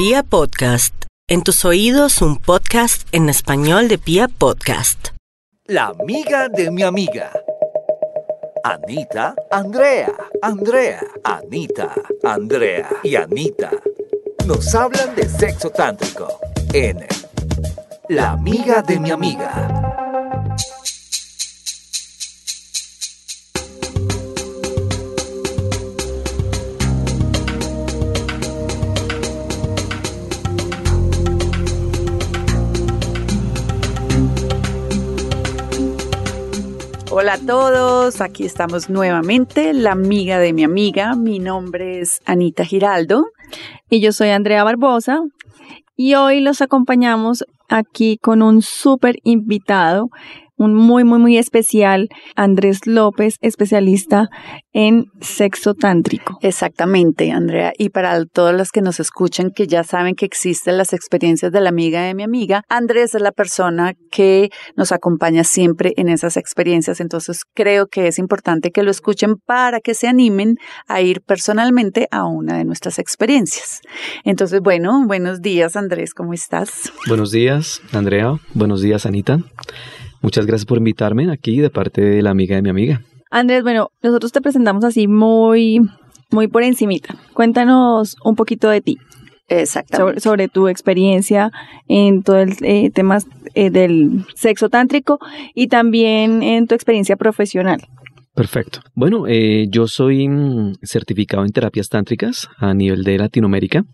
[0.00, 0.94] Pia Podcast,
[1.28, 5.08] en tus oídos un podcast en español de Pia Podcast.
[5.66, 7.30] La amiga de mi amiga.
[8.64, 10.10] Anita, Andrea,
[10.40, 11.92] Andrea, Anita,
[12.22, 13.72] Andrea y Anita.
[14.46, 16.40] Nos hablan de sexo tántrico
[16.72, 17.06] en
[18.08, 19.89] La amiga de mi amiga.
[37.20, 41.14] Hola a todos, aquí estamos nuevamente, la amiga de mi amiga.
[41.16, 43.26] Mi nombre es Anita Giraldo.
[43.90, 45.20] Y yo soy Andrea Barbosa.
[45.96, 50.08] Y hoy los acompañamos aquí con un súper invitado
[50.60, 54.28] un muy, muy, muy especial, Andrés López, especialista
[54.74, 56.38] en sexo tántrico.
[56.42, 57.72] Exactamente, Andrea.
[57.78, 61.62] Y para todos los que nos escuchan, que ya saben que existen las experiencias de
[61.62, 66.36] la amiga de mi amiga, Andrés es la persona que nos acompaña siempre en esas
[66.36, 67.00] experiencias.
[67.00, 72.06] Entonces creo que es importante que lo escuchen para que se animen a ir personalmente
[72.10, 73.80] a una de nuestras experiencias.
[74.24, 76.92] Entonces, bueno, buenos días, Andrés, ¿cómo estás?
[77.08, 78.34] Buenos días, Andrea.
[78.52, 79.38] Buenos días, Anita.
[80.22, 83.02] Muchas gracias por invitarme aquí de parte de la amiga de mi amiga.
[83.30, 85.80] Andrés, bueno, nosotros te presentamos así muy,
[86.30, 87.14] muy por encimita.
[87.32, 88.98] Cuéntanos un poquito de ti.
[89.48, 90.20] Exactamente.
[90.20, 91.50] Sobre, tu experiencia
[91.88, 93.18] en todo el eh, tema
[93.54, 95.18] eh, del sexo tántrico
[95.54, 97.80] y también en tu experiencia profesional.
[98.34, 98.80] Perfecto.
[98.94, 103.84] Bueno, eh, yo soy mm, certificado en terapias tántricas a nivel de Latinoamérica.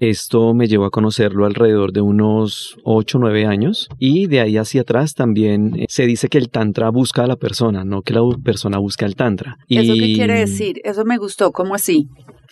[0.00, 4.56] Esto me llevó a conocerlo alrededor de unos 8 o 9 años y de ahí
[4.56, 8.12] hacia atrás también eh, se dice que el tantra busca a la persona, no que
[8.12, 9.56] la persona busca al tantra.
[9.68, 10.80] ¿Eso qué quiere decir?
[10.82, 12.08] Eso me gustó, ¿cómo así?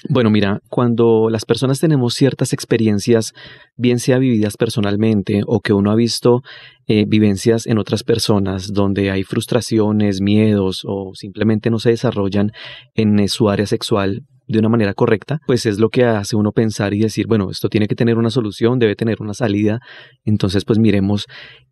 [0.09, 3.33] Bueno, mira, cuando las personas tenemos ciertas experiencias,
[3.77, 6.43] bien sea vividas personalmente o que uno ha visto
[6.87, 12.53] eh, vivencias en otras personas donde hay frustraciones, miedos o simplemente no se desarrollan
[12.95, 16.95] en su área sexual, de una manera correcta, pues es lo que hace uno pensar
[16.95, 19.81] y decir, bueno, esto tiene que tener una solución, debe tener una salida.
[20.25, 21.27] Entonces, pues miremos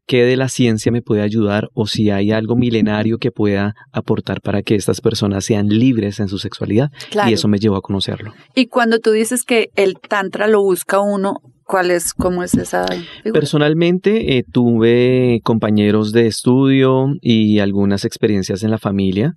[0.06, 4.40] qué de la ciencia me puede ayudar o si hay algo milenario que pueda aportar
[4.40, 6.90] para que estas personas sean libres en su sexualidad.
[7.28, 8.32] Y eso me llevó a conocerlo.
[8.54, 11.36] Y cuando tú dices que el tantra lo busca uno,
[11.70, 12.84] ¿Cuál es, cómo es esa?
[13.32, 19.36] Personalmente eh, tuve compañeros de estudio y algunas experiencias en la familia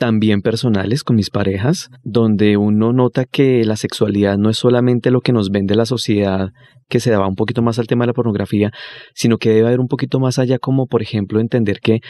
[0.00, 5.20] también personales con mis parejas, donde uno nota que la sexualidad no es solamente lo
[5.20, 6.48] que nos vende la sociedad,
[6.88, 8.72] que se daba un poquito más al tema de la pornografía,
[9.14, 12.00] sino que debe haber un poquito más allá, como por ejemplo entender que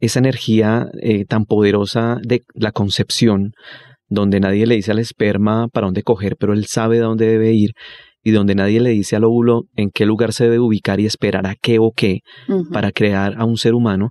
[0.00, 3.52] esa energía eh, tan poderosa de la concepción,
[4.08, 7.52] donde nadie le dice al esperma para dónde coger, pero él sabe de dónde debe
[7.52, 7.74] ir,
[8.24, 11.46] y donde nadie le dice al óvulo en qué lugar se debe ubicar y esperar
[11.46, 12.20] a qué o qué
[12.72, 14.10] para crear a un ser humano,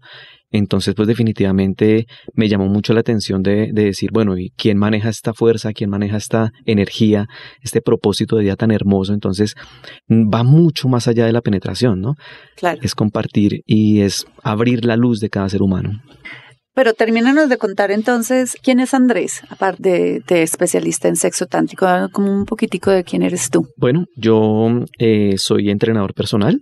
[0.53, 2.05] entonces, pues definitivamente
[2.35, 5.73] me llamó mucho la atención de, decir, bueno, ¿y quién maneja esta fuerza?
[5.73, 7.25] ¿Quién maneja esta energía?
[7.61, 9.13] Este propósito de vida tan hermoso.
[9.13, 9.55] Entonces,
[10.09, 12.13] va mucho más allá de la penetración, ¿no?
[12.55, 12.79] Claro.
[12.83, 16.03] Es compartir y es abrir la luz de cada ser humano.
[16.75, 22.31] Pero termínanos de contar entonces quién es Andrés, aparte de, especialista en sexo tántrico, como
[22.31, 23.67] un poquitico de quién eres tú.
[23.77, 26.59] Bueno, yo eh, soy entrenador personal.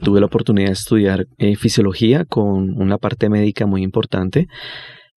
[0.00, 4.46] Tuve la oportunidad de estudiar eh, fisiología con una parte médica muy importante.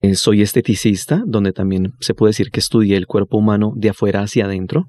[0.01, 4.21] Eh, soy esteticista, donde también se puede decir que estudié el cuerpo humano de afuera
[4.21, 4.87] hacia adentro.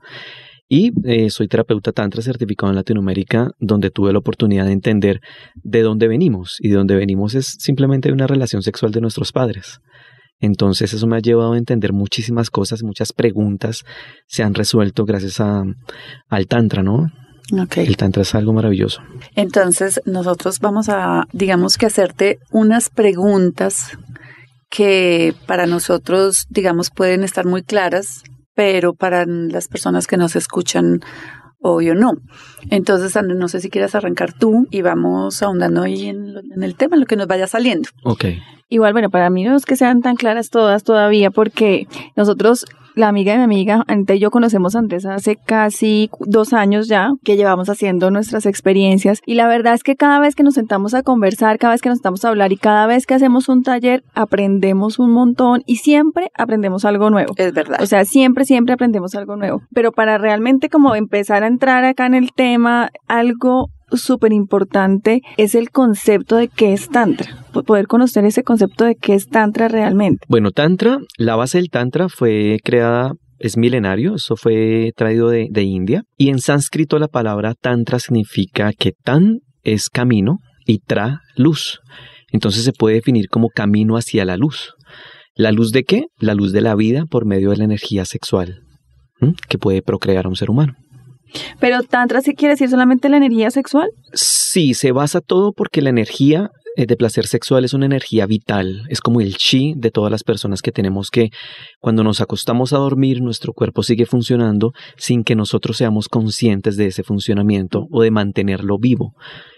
[0.68, 5.22] Y eh, soy terapeuta tantra certificado en Latinoamérica, donde tuve la oportunidad de entender
[5.56, 6.58] de dónde venimos.
[6.60, 9.80] Y de dónde venimos es simplemente una relación sexual de nuestros padres.
[10.40, 13.84] Entonces eso me ha llevado a entender muchísimas cosas, muchas preguntas
[14.28, 15.64] se han resuelto gracias a,
[16.30, 17.08] al tantra, ¿no?
[17.64, 17.86] Okay.
[17.86, 19.02] El tantra es algo maravilloso.
[19.36, 23.92] Entonces nosotros vamos a, digamos que hacerte unas preguntas
[24.70, 28.24] que para nosotros, digamos, pueden estar muy claras
[28.56, 31.02] pero para las personas que nos escuchan,
[31.62, 32.14] obvio no.
[32.70, 36.76] Entonces, Andrés, no sé si quieres arrancar tú y vamos ahondando ahí en, en, el
[36.76, 37.90] tema, en lo que nos vaya saliendo.
[38.04, 38.26] Ok.
[38.70, 43.08] Igual, bueno, para mí no es que sean tan claras todas todavía, porque nosotros la
[43.10, 47.12] amiga de mi amiga, Anita y yo conocemos a Andrés hace casi dos años ya,
[47.24, 49.22] que llevamos haciendo nuestras experiencias.
[49.26, 51.90] Y la verdad es que cada vez que nos sentamos a conversar, cada vez que
[51.90, 55.78] nos sentamos a hablar y cada vez que hacemos un taller, aprendemos un montón y
[55.78, 57.34] siempre aprendemos algo nuevo.
[57.38, 57.82] Es verdad.
[57.82, 59.62] O sea, siempre, siempre aprendemos algo nuevo.
[59.74, 65.56] Pero para realmente como empezar a entrar acá en el tema, algo súper importante es
[65.56, 70.26] el concepto de qué es Tantra, poder conocer ese concepto de qué es Tantra realmente.
[70.28, 75.64] Bueno, Tantra, la base del Tantra fue creada es milenario, eso fue traído de, de
[75.64, 76.04] India.
[76.18, 81.82] Y en sánscrito la palabra tantra significa que tan es camino y tra luz.
[82.32, 84.74] Entonces se puede definir como camino hacia la luz.
[85.36, 86.06] ¿La luz de qué?
[86.18, 88.62] La luz de la vida por medio de la energía sexual
[89.48, 90.74] que puede procrear a un ser humano.
[91.60, 93.90] Pero tantra sí quiere decir solamente la energía sexual?
[94.14, 99.00] Sí, se basa todo porque la energía de placer sexual es una energía vital, es
[99.02, 101.30] como el chi de todas las personas que tenemos que
[101.80, 106.88] cuando nos acostamos a dormir nuestro cuerpo sigue funcionando sin que nosotros seamos conscientes de
[106.88, 109.14] ese funcionamiento o de mantenerlo vivo.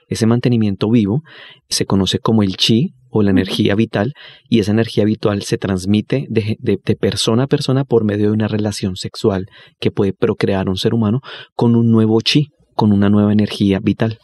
[0.08, 1.22] Ese mantenimiento vivo
[1.70, 4.14] se conoce como el chi o la energía vital
[4.50, 8.96] y esa energía vital se transmite de, persona a persona por medio de una relación
[8.96, 9.48] sexual
[9.80, 11.20] que puede procrear un ser humano
[11.56, 14.20] con un nuevo chi, con una nueva energía vital.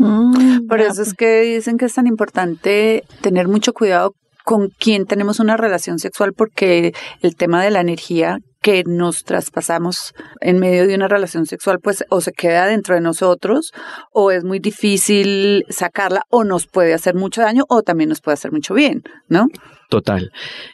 [0.00, 4.14] Mm, por eso es que dicen que es tan importante tener mucho cuidado
[4.46, 10.14] con quién tenemos una relación sexual porque el tema de la energía que nos traspasamos
[10.40, 13.72] en medio de una relación sexual, pues o se queda dentro de nosotros
[14.10, 18.34] o es muy difícil sacarla o nos puede hacer mucho daño o también nos puede
[18.34, 19.48] hacer mucho bien, ¿no?
[19.90, 20.30] Total.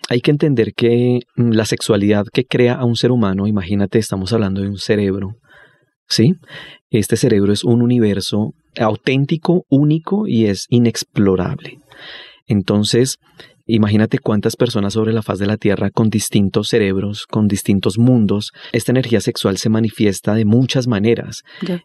[0.08, 4.32] Hay que entender que mm, la sexualidad que crea a un ser humano, imagínate, estamos
[4.32, 5.34] hablando de un cerebro,
[6.08, 6.34] ¿sí?
[6.90, 11.78] Este cerebro es un universo auténtico, único y es inexplorable.
[12.46, 13.18] Entonces,
[13.68, 18.52] Imagínate cuántas personas sobre la faz de la Tierra con distintos cerebros, con distintos mundos.
[18.70, 21.42] Esta energía sexual se manifiesta de muchas maneras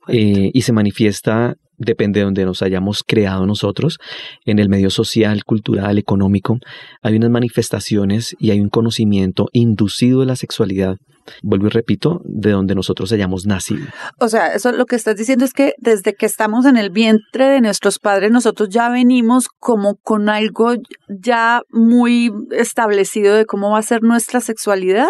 [0.07, 3.99] eh, y se manifiesta depende de donde nos hayamos creado nosotros,
[4.45, 6.57] en el medio social, cultural, económico,
[7.01, 10.97] hay unas manifestaciones y hay un conocimiento inducido de la sexualidad
[11.41, 13.85] vuelvo y repito, de donde nosotros hayamos nacido.
[14.19, 17.45] O sea, eso lo que estás diciendo es que desde que estamos en el vientre
[17.45, 20.73] de nuestros padres, nosotros ya venimos como con algo
[21.07, 25.09] ya muy establecido de cómo va a ser nuestra sexualidad.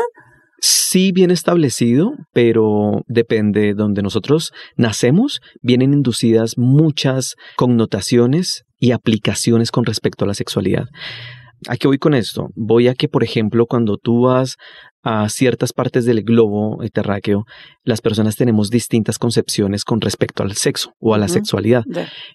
[0.92, 9.72] Sí, bien establecido, pero depende de donde nosotros nacemos, vienen inducidas muchas connotaciones y aplicaciones
[9.72, 10.88] con respecto a la sexualidad.
[11.70, 12.50] ¿A qué voy con esto?
[12.56, 14.58] Voy a que, por ejemplo, cuando tú vas
[15.02, 17.46] a ciertas partes del globo terráqueo,
[17.86, 21.86] las personas tenemos distintas concepciones con respecto al sexo o a la sexualidad.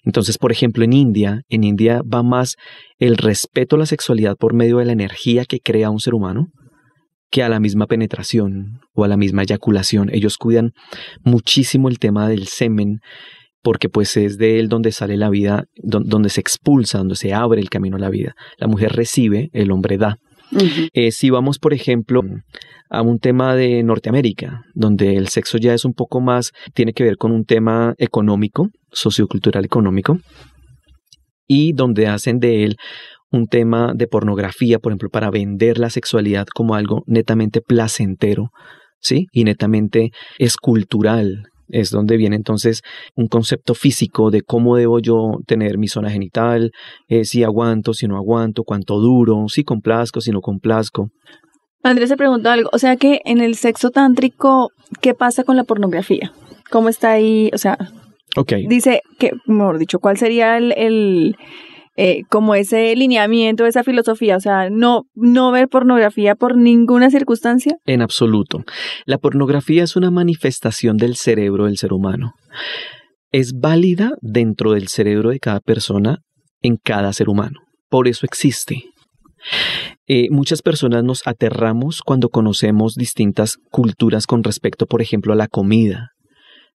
[0.03, 2.55] Entonces, por ejemplo, en India, en India va más
[2.97, 6.47] el respeto a la sexualidad por medio de la energía que crea un ser humano
[7.29, 10.09] que a la misma penetración o a la misma eyaculación.
[10.13, 10.71] Ellos cuidan
[11.23, 12.99] muchísimo el tema del semen
[13.61, 17.59] porque pues es de él donde sale la vida, donde se expulsa, donde se abre
[17.59, 18.33] el camino a la vida.
[18.57, 20.17] La mujer recibe, el hombre da.
[20.93, 22.21] Eh, si vamos, por ejemplo,
[22.89, 27.03] a un tema de Norteamérica, donde el sexo ya es un poco más, tiene que
[27.03, 30.19] ver con un tema económico, sociocultural económico,
[31.47, 32.77] y donde hacen de él
[33.31, 38.51] un tema de pornografía, por ejemplo, para vender la sexualidad como algo netamente placentero,
[38.99, 39.27] ¿sí?
[39.31, 42.81] Y netamente escultural, es donde viene entonces
[43.15, 46.71] un concepto físico de cómo debo yo tener mi zona genital,
[47.07, 51.09] eh, si aguanto, si no aguanto, cuánto duro, si complazco, si no complazco.
[51.83, 54.71] Andrés se preguntó algo, o sea que en el sexo tántrico,
[55.01, 56.31] ¿qué pasa con la pornografía?
[56.71, 57.49] ¿Cómo está ahí?
[57.53, 57.77] O sea,
[58.35, 58.65] okay.
[58.67, 61.35] dice que, mejor dicho, ¿cuál sería el
[61.97, 67.75] eh, como ese lineamiento, esa filosofía, o sea, no, no ver pornografía por ninguna circunstancia?
[67.85, 68.63] En absoluto.
[69.05, 72.33] La pornografía es una manifestación del cerebro del ser humano.
[73.31, 76.19] Es válida dentro del cerebro de cada persona
[76.61, 77.61] en cada ser humano.
[77.89, 78.83] Por eso existe.
[80.07, 85.47] Eh, muchas personas nos aterramos cuando conocemos distintas culturas con respecto, por ejemplo, a la
[85.47, 86.11] comida.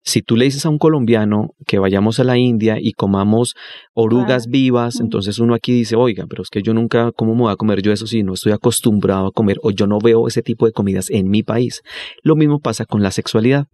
[0.04, 3.54] Si tú le dices a un colombiano que vayamos a la India y comamos
[3.94, 7.52] orugas vivas, entonces uno aquí dice, oiga, pero es que yo nunca, ¿cómo me voy
[7.52, 10.42] a comer yo eso si no estoy acostumbrado a comer o yo no veo ese
[10.42, 11.82] tipo de comidas en mi país?
[12.22, 13.66] Lo mismo pasa con la sexualidad.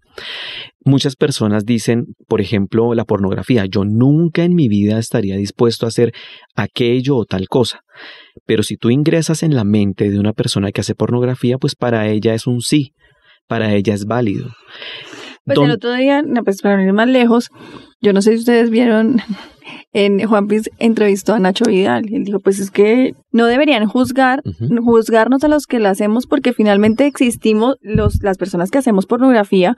[0.84, 5.88] Muchas personas dicen, por ejemplo, la pornografía, yo nunca en mi vida estaría dispuesto a
[5.88, 6.12] hacer
[6.54, 7.80] aquello o tal cosa.
[8.46, 12.08] Pero si tú ingresas en la mente de una persona que hace pornografía, pues para
[12.08, 12.92] ella es un sí,
[13.46, 14.50] para ella es válido.
[15.54, 17.50] Pues el otro día, no, pues para ir más lejos,
[18.00, 19.20] yo no sé si ustedes vieron
[19.92, 23.86] en Juan Piz entrevistó a Nacho Vidal y él dijo, pues es que no deberían
[23.86, 24.42] juzgar,
[24.84, 29.76] juzgarnos a los que la hacemos porque finalmente existimos, los, las personas que hacemos pornografía,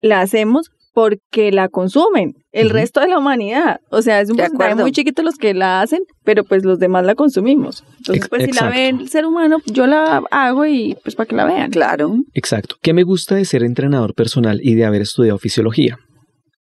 [0.00, 3.80] la hacemos porque la consumen, el resto de la humanidad.
[3.90, 7.04] O sea, es un porcentaje muy chiquito los que la hacen, pero pues los demás
[7.04, 7.82] la consumimos.
[7.98, 11.36] Entonces, pues si la ve el ser humano, yo la hago y pues para que
[11.36, 11.70] la vean.
[11.70, 12.14] Claro.
[12.34, 12.76] Exacto.
[12.82, 15.98] ¿Qué me gusta de ser entrenador personal y de haber estudiado fisiología?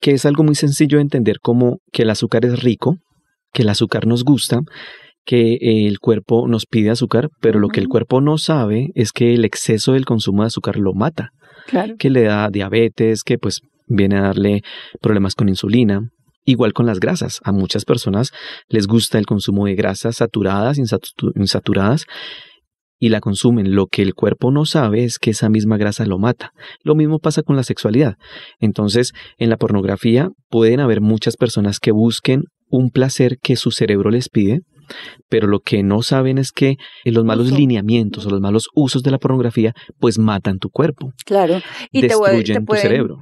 [0.00, 2.96] Que es algo muy sencillo de entender como que el azúcar es rico,
[3.52, 4.60] que el azúcar nos gusta,
[5.24, 9.34] que el cuerpo nos pide azúcar, pero lo que el cuerpo no sabe es que
[9.34, 11.30] el exceso del consumo de azúcar lo mata,
[11.66, 11.94] Claro.
[11.98, 14.62] que le da diabetes, que pues viene a darle
[15.00, 16.10] problemas con insulina.
[16.48, 17.40] Igual con las grasas.
[17.42, 18.30] A muchas personas
[18.68, 22.04] les gusta el consumo de grasas saturadas, insatu- insaturadas,
[22.98, 23.74] y la consumen.
[23.74, 26.52] Lo que el cuerpo no sabe es que esa misma grasa lo mata.
[26.82, 28.14] Lo mismo pasa con la sexualidad.
[28.60, 34.10] Entonces, en la pornografía pueden haber muchas personas que busquen un placer que su cerebro
[34.10, 34.60] les pide,
[35.28, 37.56] pero lo que no saben es que los malos Uso.
[37.56, 41.60] lineamientos o los malos usos de la pornografía pues matan tu cuerpo, Claro.
[41.92, 43.16] Y te, destruyen te tu pueden- cerebro.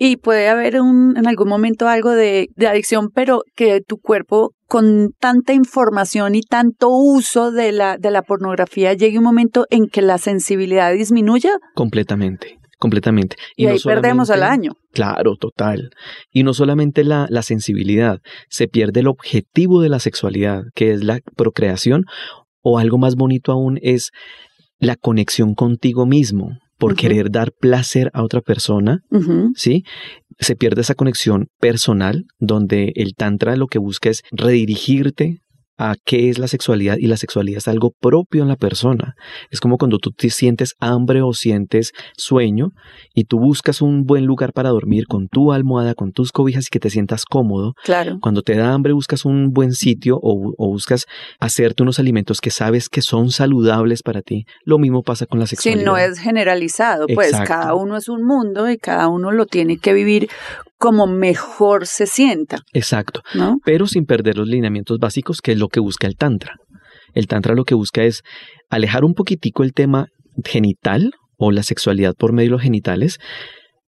[0.00, 4.52] Y puede haber un, en algún momento algo de, de adicción, pero que tu cuerpo
[4.68, 9.88] con tanta información y tanto uso de la, de la pornografía llegue un momento en
[9.88, 13.36] que la sensibilidad disminuya Completamente, completamente.
[13.56, 14.72] y, ahí perdemos al solamente- año.
[14.92, 15.90] Claro, total.
[16.32, 21.04] Y no solamente la, la sensibilidad, se pierde el objetivo de la sexualidad, que es
[21.04, 22.04] la procreación,
[22.62, 24.10] o algo más bonito aún es
[24.78, 29.00] la conexión contigo mismo, por querer dar placer a otra persona.
[29.56, 29.82] ¿sí?
[30.38, 35.40] Se pierde esa conexión personal, donde el tantra lo que busca es redirigirte
[35.78, 39.14] a qué es la sexualidad y la sexualidad es algo propio en la persona.
[39.50, 42.70] Es como cuando tú te sientes hambre o sientes sueño
[43.14, 46.70] y tú buscas un buen lugar para dormir con tu almohada, con tus cobijas y
[46.70, 47.74] que te sientas cómodo.
[47.84, 48.18] Claro.
[48.20, 51.06] Cuando te da hambre buscas un buen sitio o, o buscas
[51.40, 54.44] hacerte unos alimentos que sabes que son saludables para ti.
[54.64, 55.84] Lo mismo pasa con la Sí, sexualidad.
[55.84, 57.48] no es generalizado, pues Exacto.
[57.54, 60.28] cada uno es un mundo y cada uno lo tiene que vivir
[60.78, 63.22] como mejor se sienta, Exacto.
[63.34, 63.56] ¿no?
[63.64, 66.54] pero sin perder los lineamientos básicos, que es lo que busca el Tantra.
[67.14, 68.22] El Tantra lo que busca es
[68.70, 70.06] alejar un poquitico el tema
[70.44, 73.18] genital o la sexualidad por medio de los genitales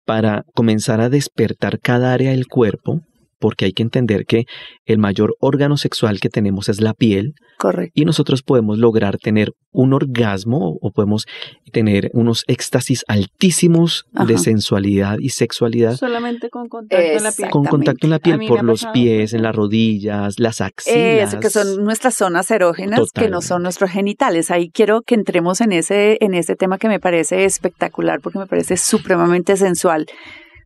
[0.04, 3.00] para comenzar a despertar cada área del cuerpo,
[3.42, 4.44] porque hay que entender que
[4.86, 7.92] el mayor órgano sexual que tenemos es la piel Correcto.
[7.92, 11.26] y nosotros podemos lograr tener un orgasmo o podemos
[11.72, 17.50] tener unos éxtasis altísimos de sensualidad y sexualidad Solamente con contacto en la piel.
[17.50, 18.92] con contacto en la piel por los pasado.
[18.92, 21.30] pies, en las rodillas, las axilas.
[21.30, 24.52] Eso, que son nuestras zonas erógenas, que no son nuestros genitales.
[24.52, 28.46] Ahí quiero que entremos en ese, en ese tema que me parece espectacular, porque me
[28.46, 30.06] parece supremamente sensual.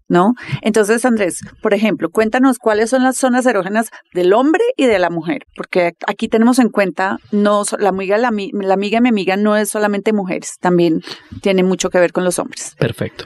[0.08, 0.34] ¿No?
[0.62, 5.10] Entonces, Andrés, por ejemplo, cuéntanos cuáles son las zonas erógenas del hombre y de la
[5.10, 9.56] mujer, porque aquí tenemos en cuenta, no la amiga, la, la amiga mi amiga no
[9.56, 11.02] es solamente mujeres, también
[11.42, 12.76] tiene mucho que ver con los hombres.
[12.78, 13.24] Perfecto.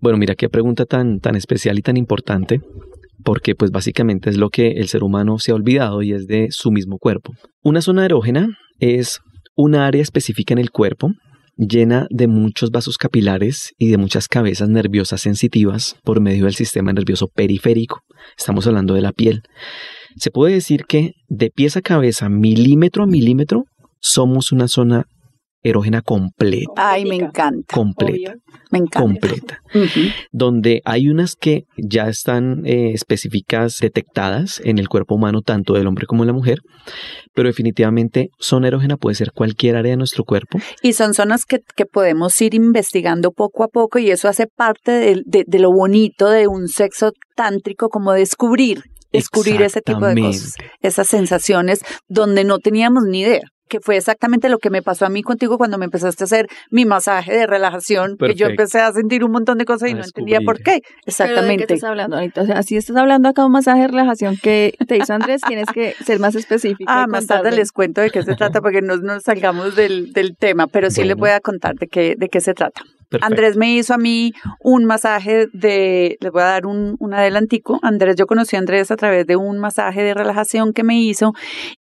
[0.00, 2.60] Bueno, mira qué pregunta tan, tan especial y tan importante,
[3.24, 6.48] porque pues básicamente es lo que el ser humano se ha olvidado y es de
[6.50, 7.32] su mismo cuerpo.
[7.62, 9.20] Una zona erógena es
[9.56, 11.10] una área específica en el cuerpo
[11.58, 16.92] llena de muchos vasos capilares y de muchas cabezas nerviosas sensitivas por medio del sistema
[16.92, 18.02] nervioso periférico.
[18.38, 19.42] Estamos hablando de la piel.
[20.16, 23.64] Se puede decir que de pies a cabeza, milímetro a milímetro,
[24.00, 25.06] somos una zona
[25.62, 26.70] erógena completa.
[26.76, 28.34] Ay, me encanta, Completa.
[28.70, 29.00] me encanta.
[29.00, 29.58] Completa.
[30.32, 35.86] Donde hay unas que ya están eh, específicas, detectadas en el cuerpo humano, tanto del
[35.86, 36.58] hombre como de la mujer,
[37.34, 40.58] pero definitivamente zona erógena puede ser cualquier área de nuestro cuerpo.
[40.82, 44.92] Y son zonas que, que podemos ir investigando poco a poco y eso hace parte
[44.92, 50.20] de, de- de lo bonito de un sexo tántrico, como descubrir, descubrir ese tipo de
[50.20, 55.06] cosas, esas sensaciones donde no teníamos ni idea que fue exactamente lo que me pasó
[55.06, 58.80] a mí contigo cuando me empezaste a hacer mi masaje de relajación, que yo empecé
[58.80, 60.64] a sentir un montón de cosas y A no entendía por qué.
[60.64, 61.74] ¿Pero de qué Exactamente.
[61.74, 62.42] estás hablando ahorita?
[62.42, 65.42] O sea, si estás hablando acá de un masaje de relajación que te hizo Andrés,
[65.46, 66.90] tienes que ser más específico.
[66.92, 70.36] Ah, más tarde les cuento de qué se trata porque no nos salgamos del, del
[70.36, 72.82] tema, pero sí les voy a contar de qué, de qué se trata.
[73.08, 73.26] Perfecto.
[73.26, 77.78] Andrés me hizo a mí un masaje de, les voy a dar un, un adelantico.
[77.82, 81.32] Andrés, yo conocí a Andrés a través de un masaje de relajación que me hizo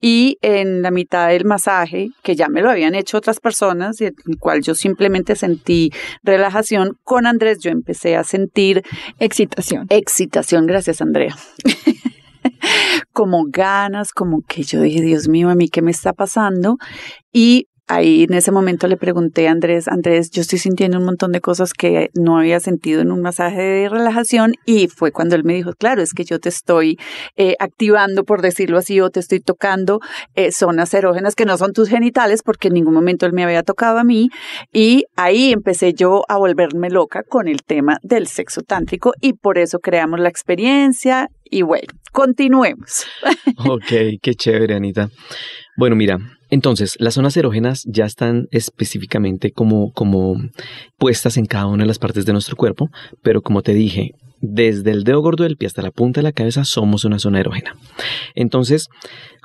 [0.02, 4.06] y en la mitad del masaje, que ya me lo habían hecho otras personas, y
[4.06, 5.92] en el cual yo simplemente sentí
[6.24, 8.84] relajación, con Andrés yo empecé a sentir
[9.20, 9.88] Excitación.
[9.90, 11.36] excitación, gracias Andrea.
[13.14, 16.78] como ganas, como que yo dije, Dios mío, a mí qué me está pasando.
[17.34, 21.32] Y ahí en ese momento le pregunté a Andrés, Andrés, yo estoy sintiendo un montón
[21.32, 25.44] de cosas que no había sentido en un masaje de relajación y fue cuando él
[25.44, 26.98] me dijo, claro, es que yo te estoy
[27.38, 30.00] eh, activando, por decirlo así, o te estoy tocando
[30.36, 33.64] eh, zonas erógenas que no son tus genitales porque en ningún momento él me había
[33.64, 34.30] tocado a mí
[34.74, 39.58] y ahí empecé yo a volverme loca con el tema del sexo tántrico y por
[39.58, 43.06] eso creamos la experiencia y bueno, continuemos.
[43.66, 45.10] Ok, qué chévere, Anita.
[45.78, 46.18] Bueno, mira,
[46.50, 50.36] entonces las zonas erógenas ya están específicamente como, como
[50.98, 52.90] puestas en cada una de las partes de nuestro cuerpo,
[53.22, 56.32] pero como te dije, desde el dedo gordo del pie hasta la punta de la
[56.32, 57.76] cabeza somos una zona erógena.
[58.36, 58.90] Entonces,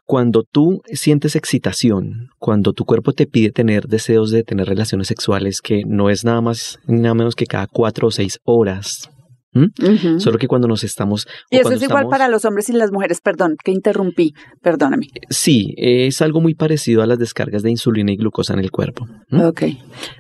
[0.04, 5.61] cuando tú sientes excitación, cuando tu cuerpo te pide tener deseos de tener relaciones sexuales,
[5.61, 9.09] que no es nada más, nada menos que cada cuatro o seis horas,
[9.54, 10.18] ¿Mm?
[10.18, 11.26] Solo que cuando nos estamos...
[11.50, 13.21] Y eso es igual estamos- para los hombres y las mujeres.
[13.21, 14.32] Perdón, que interrumpí.
[14.62, 15.09] Perdóname.
[15.30, 19.06] Sí, es algo muy parecido a las descargas de insulina y glucosa en el cuerpo.
[19.28, 19.40] ¿Mm?
[19.42, 19.62] Ok.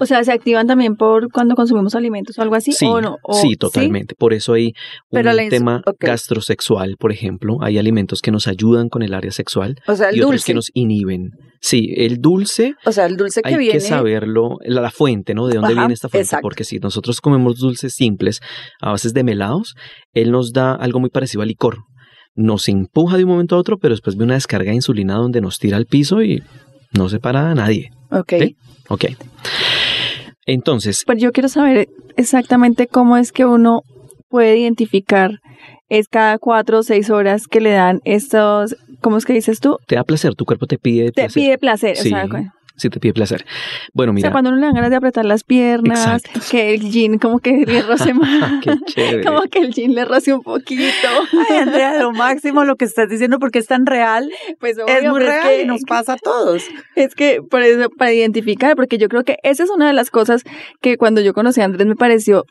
[0.00, 2.72] O sea, se activan también por cuando consumimos alimentos o algo así.
[2.72, 3.16] Sí, ¿o no?
[3.22, 4.14] ¿O- sí, totalmente.
[4.14, 4.74] Por eso hay
[5.10, 7.58] un tema gastrosexual, por ejemplo.
[7.62, 10.54] Hay alimentos que nos ayudan con el área sexual O sea, el y otros que
[10.54, 11.30] nos inhiben.
[11.64, 13.74] Sí, el dulce O sea, el dulce que hay viene.
[13.74, 15.46] que saberlo, la, la fuente, ¿no?
[15.46, 16.24] De dónde Ajá, viene esta fuente.
[16.24, 16.42] exacto.
[16.42, 18.40] Porque si nosotros comemos dulces simples
[18.80, 19.74] a bases de melados,
[20.12, 21.78] él nos da algo muy parecido al licor.
[22.34, 25.40] Nos empuja de un momento a otro, pero después ve una descarga de insulina donde
[25.40, 26.42] nos tira al piso y
[26.92, 27.90] no se para a nadie.
[28.10, 28.32] Ok.
[28.40, 28.56] ¿Sí?
[28.88, 29.04] Ok.
[30.46, 33.82] Entonces, Pero yo quiero saber exactamente cómo es que uno
[34.28, 35.38] puede identificar
[35.88, 39.78] es cada cuatro o seis horas que le dan estos, ¿cómo es que dices tú?
[39.86, 41.42] te da placer, tu cuerpo te pide Te placer.
[41.42, 41.96] pide placer.
[41.96, 42.12] Sí,
[42.74, 43.44] o sea, te pide placer.
[43.92, 46.40] Bueno, o mira, sea, cuando uno le dan ganas de apretar las piernas, Exacto.
[46.50, 48.62] que el jean como que le roce más.
[48.62, 49.24] qué chévere.
[49.24, 50.82] como que el jean le roce un poquito.
[51.50, 54.30] Ay, Andrea, lo máximo lo que estás diciendo porque es tan real.
[54.58, 56.64] Pues es obvio, muy pero real que- y nos pasa a todos.
[56.96, 60.10] Es que por eso, para identificar, porque yo creo que esa es una de las
[60.10, 60.42] cosas
[60.80, 62.46] que cuando yo conocí a Andrés me pareció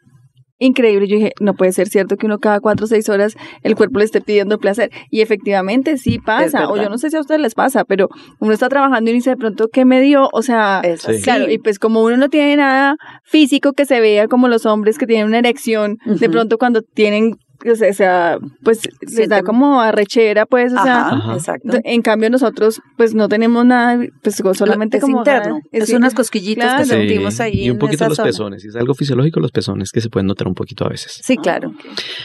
[0.61, 1.07] increíble.
[1.07, 3.99] Yo dije, no puede ser cierto que uno cada cuatro o seis horas el cuerpo
[3.99, 4.91] le esté pidiendo placer.
[5.09, 8.53] Y efectivamente sí pasa, o yo no sé si a ustedes les pasa, pero uno
[8.53, 10.29] está trabajando y dice de pronto, ¿qué me dio?
[10.31, 11.21] O sea, Sí.
[11.23, 14.97] Claro, y pues como uno no tiene nada físico que se vea como los hombres
[14.97, 17.37] que tienen una erección, de pronto cuando tienen,
[17.69, 21.77] o sea, o sea, pues les da como arrechera, pues, o sea, Ajá, exacto.
[21.83, 25.59] en cambio nosotros pues no tenemos nada, pues solamente es como interno.
[25.71, 26.79] Es, unas cosquillitas claro.
[26.79, 27.63] que Sí, sentimos ahí.
[27.65, 28.27] y un en poquito esa los zona.
[28.27, 28.65] pezones.
[28.65, 31.19] y Es algo fisiológico los pezones que se pueden notar un poquito a veces.
[31.23, 31.73] Sí, claro.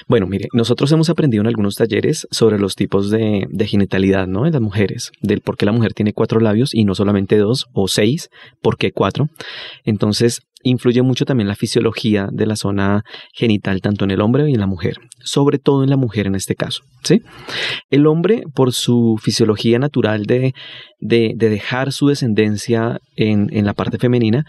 [0.08, 4.46] Bueno, mire, nosotros hemos aprendido en algunos talleres sobre los tipos de, de genitalidad, ¿no?
[4.46, 7.66] En las mujeres, del por qué la mujer tiene cuatro labios y no solamente dos
[7.72, 8.30] o seis,
[8.62, 9.28] por qué cuatro.
[9.84, 14.54] Entonces, influye mucho también la fisiología de la zona genital, tanto en el hombre y
[14.54, 17.22] en la mujer, sobre todo en la mujer en este caso, ¿sí?
[17.90, 20.54] El hombre, por su fisiología natural de,
[20.98, 24.44] de, de dejar su descendencia en, en la parte femenina,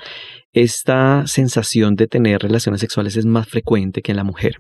[0.54, 4.56] esta sensación de tener relaciones sexuales es más frecuente que en la mujer.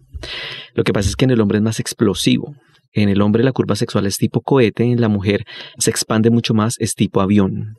[0.75, 2.53] Lo que pasa es que en el hombre es más explosivo.
[2.93, 5.43] En el hombre la curva sexual es tipo cohete, en la mujer
[5.77, 7.75] se expande mucho más, es tipo avión.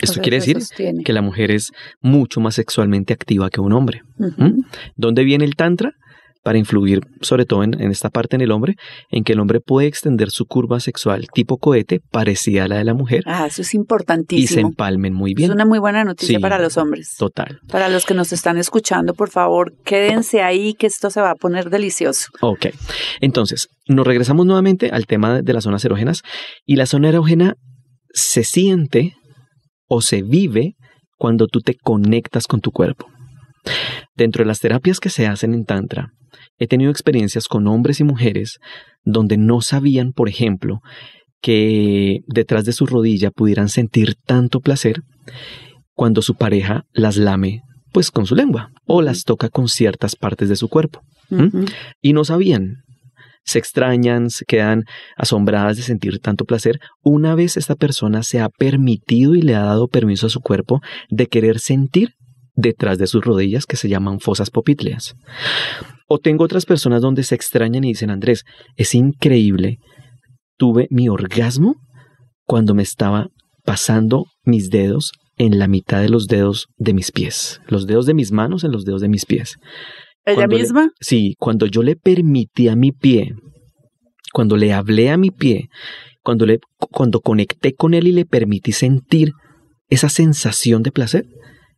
[0.00, 1.02] Esto quiere decir sostiene.
[1.04, 4.02] que la mujer es mucho más sexualmente activa que un hombre.
[4.18, 4.60] ¿Mm?
[4.96, 5.92] ¿Dónde viene el tantra?
[6.44, 8.76] Para influir, sobre todo en, en esta parte en el hombre,
[9.10, 12.84] en que el hombre puede extender su curva sexual tipo cohete, parecida a la de
[12.84, 14.68] la mujer, Ah, eso es y se importantísimo.
[14.68, 15.50] empalmen muy Es bien.
[15.50, 16.40] una muy buena noticia Sí.
[16.40, 17.16] para los hombres.
[17.18, 17.58] Total.
[17.68, 21.34] Para los que nos están escuchando, por favor, quédense ahí que esto se va a
[21.34, 22.28] poner delicioso.
[22.40, 22.66] Ok.
[23.20, 26.22] Entonces, nos regresamos nuevamente al tema de las zonas erógenas.
[26.64, 27.56] Y la zona erógena
[28.14, 29.12] se siente
[29.88, 30.76] o se vive
[31.16, 33.06] cuando tú te conectas con tu cuerpo.
[34.14, 36.12] Dentro de las terapias que se hacen en Tantra,
[36.58, 38.58] he tenido experiencias con hombres y mujeres
[39.02, 40.80] donde no sabían, por ejemplo,
[41.40, 45.02] que detrás de su rodilla pudieran sentir tanto placer
[45.94, 50.48] cuando su pareja las lame pues con su lengua o las toca con ciertas partes
[50.48, 51.64] de su cuerpo ¿Mm?
[52.00, 52.84] Y no sabían.
[53.48, 54.84] Se extrañan, se quedan
[55.16, 56.80] asombradas de sentir tanto placer.
[57.02, 60.80] Una vez esta persona se ha permitido y le ha dado permiso a su cuerpo
[61.08, 62.10] de querer sentir
[62.54, 65.14] detrás de sus rodillas que se llaman fosas popitleas.
[66.08, 68.44] O tengo otras personas donde se extrañan y dicen, Andrés,
[68.76, 69.78] es increíble,
[70.58, 71.76] tuve mi orgasmo
[72.44, 73.28] cuando me estaba
[73.64, 78.12] pasando mis dedos en la mitad de los dedos de mis pies, los dedos de
[78.12, 79.56] mis manos en los dedos de mis pies.
[80.28, 80.90] ¿Ella le- misma?
[81.00, 83.34] Sí, cuando yo le permití a mi pie,
[84.32, 85.68] cuando le hablé a mi pie,
[86.22, 89.32] cuando, le, cuando conecté con él y le permití sentir
[89.88, 91.24] esa sensación de placer,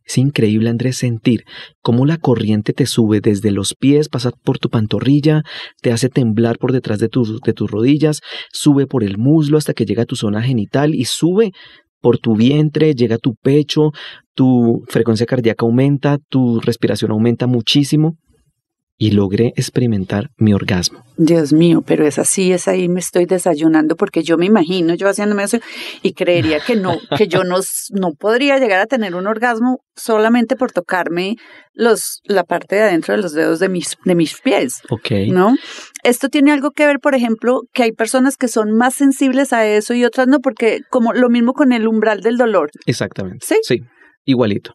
[0.05, 1.43] es increíble, Andrés, sentir
[1.81, 5.43] cómo la corriente te sube desde los pies, pasa por tu pantorrilla,
[5.81, 8.19] te hace temblar por detrás de, tus de tus rodillas,
[8.51, 11.51] sube por el muslo hasta que llega a tu zona genital y sube
[12.01, 13.91] por tu vientre, llega a tu pecho,
[14.33, 18.17] tu frecuencia cardíaca aumenta, tu respiración aumenta muchísimo
[19.01, 21.03] y logré experimentar mi orgasmo.
[21.17, 25.09] Dios mío, pero es así, es ahí me estoy desayunando porque yo me imagino yo
[25.09, 25.57] haciéndome eso
[26.03, 27.55] y creería que no, que yo no,
[27.99, 31.37] no podría llegar a tener un orgasmo solamente por tocarme
[31.73, 34.83] los, la parte de adentro de los dedos de mis, de mis pies.
[34.91, 35.09] Ok.
[35.29, 35.55] ¿No?
[36.03, 39.65] Esto tiene algo que ver, por ejemplo, que hay personas que son más sensibles a
[39.65, 42.69] eso y otras no, porque como lo mismo con el umbral del dolor.
[42.85, 43.43] Exactamente.
[43.47, 43.55] ¿Sí?
[43.63, 43.81] Sí.
[44.25, 44.73] Igualito,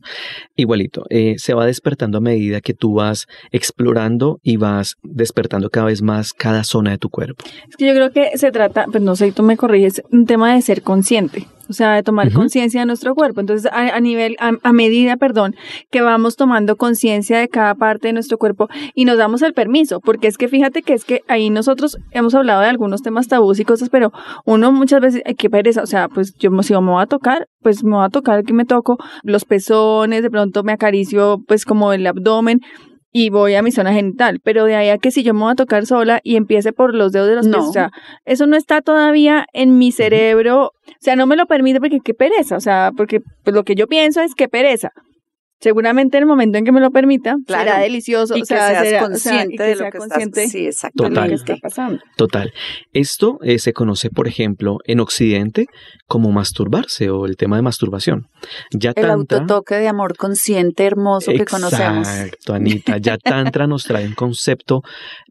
[0.56, 1.04] igualito.
[1.08, 6.02] Eh, se va despertando a medida que tú vas explorando y vas despertando cada vez
[6.02, 7.44] más cada zona de tu cuerpo.
[7.68, 10.54] Es que yo creo que se trata, pues no sé, tú me corriges, un tema
[10.54, 11.46] de ser consciente.
[11.68, 13.40] O sea, de tomar conciencia de nuestro cuerpo.
[13.40, 15.56] Entonces, a, nivel, a, medida, perdón,
[15.90, 20.00] que vamos tomando conciencia de cada parte de nuestro cuerpo y nos damos el permiso,
[20.00, 23.58] porque es que fíjate que es que ahí nosotros hemos hablado de algunos temas tabús
[23.60, 24.12] y cosas, pero
[24.44, 27.48] uno muchas veces, hay que pereza, o sea, pues yo si me voy a tocar,
[27.62, 31.64] pues me voy a tocar que me toco los pezones, de pronto me acaricio pues
[31.64, 32.60] como el abdomen,
[33.18, 35.52] y voy a mi zona genital, pero de ahí a que si yo me voy
[35.52, 37.90] a tocar sola y empiece por los dedos de los pies, o sea,
[38.26, 42.12] eso no está todavía en mi cerebro, o sea, no me lo permite porque qué
[42.12, 44.92] pereza, o sea, porque pues, lo que yo pienso es que pereza.
[45.58, 48.36] Seguramente en el momento en que me lo permita, será delicioso.
[48.36, 52.02] Y o sea, que seas consciente de lo que consciente, sí, Total, está pasando.
[52.16, 52.52] Total.
[52.92, 55.66] Esto eh, se conoce, por ejemplo, en Occidente
[56.06, 58.26] como masturbarse o el tema de masturbación.
[58.70, 62.06] Ya el autotoque de amor consciente hermoso que conocemos.
[62.06, 62.98] Exacto, Anita.
[62.98, 64.82] Ya Tantra nos trae un concepto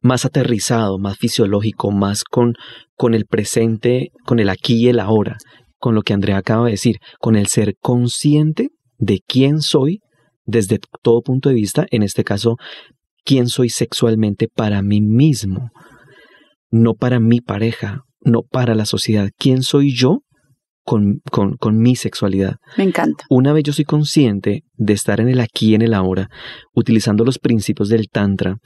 [0.02, 2.54] más aterrizado, más fisiológico, más con,
[2.96, 5.38] con el presente, con el aquí y el ahora,
[5.78, 10.00] con lo que Andrea acaba de decir, con el ser consciente de quién soy
[10.46, 12.58] desde todo punto de vista, en este caso,
[13.24, 15.72] quién soy sexualmente para mí mismo,
[16.70, 20.20] no para mi pareja, no para la sociedad, quién soy yo
[20.84, 22.58] con, con, mi sexualidad.
[22.78, 23.26] Me encanta.
[23.30, 26.30] Una vez yo soy consciente de estar en el aquí y en el ahora,
[26.76, 28.58] utilizando los principios del Tantra,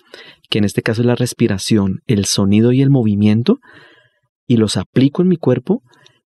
[0.50, 3.60] que en este caso es la respiración, el sonido y el movimiento,
[4.46, 5.82] y los aplico en mi cuerpo,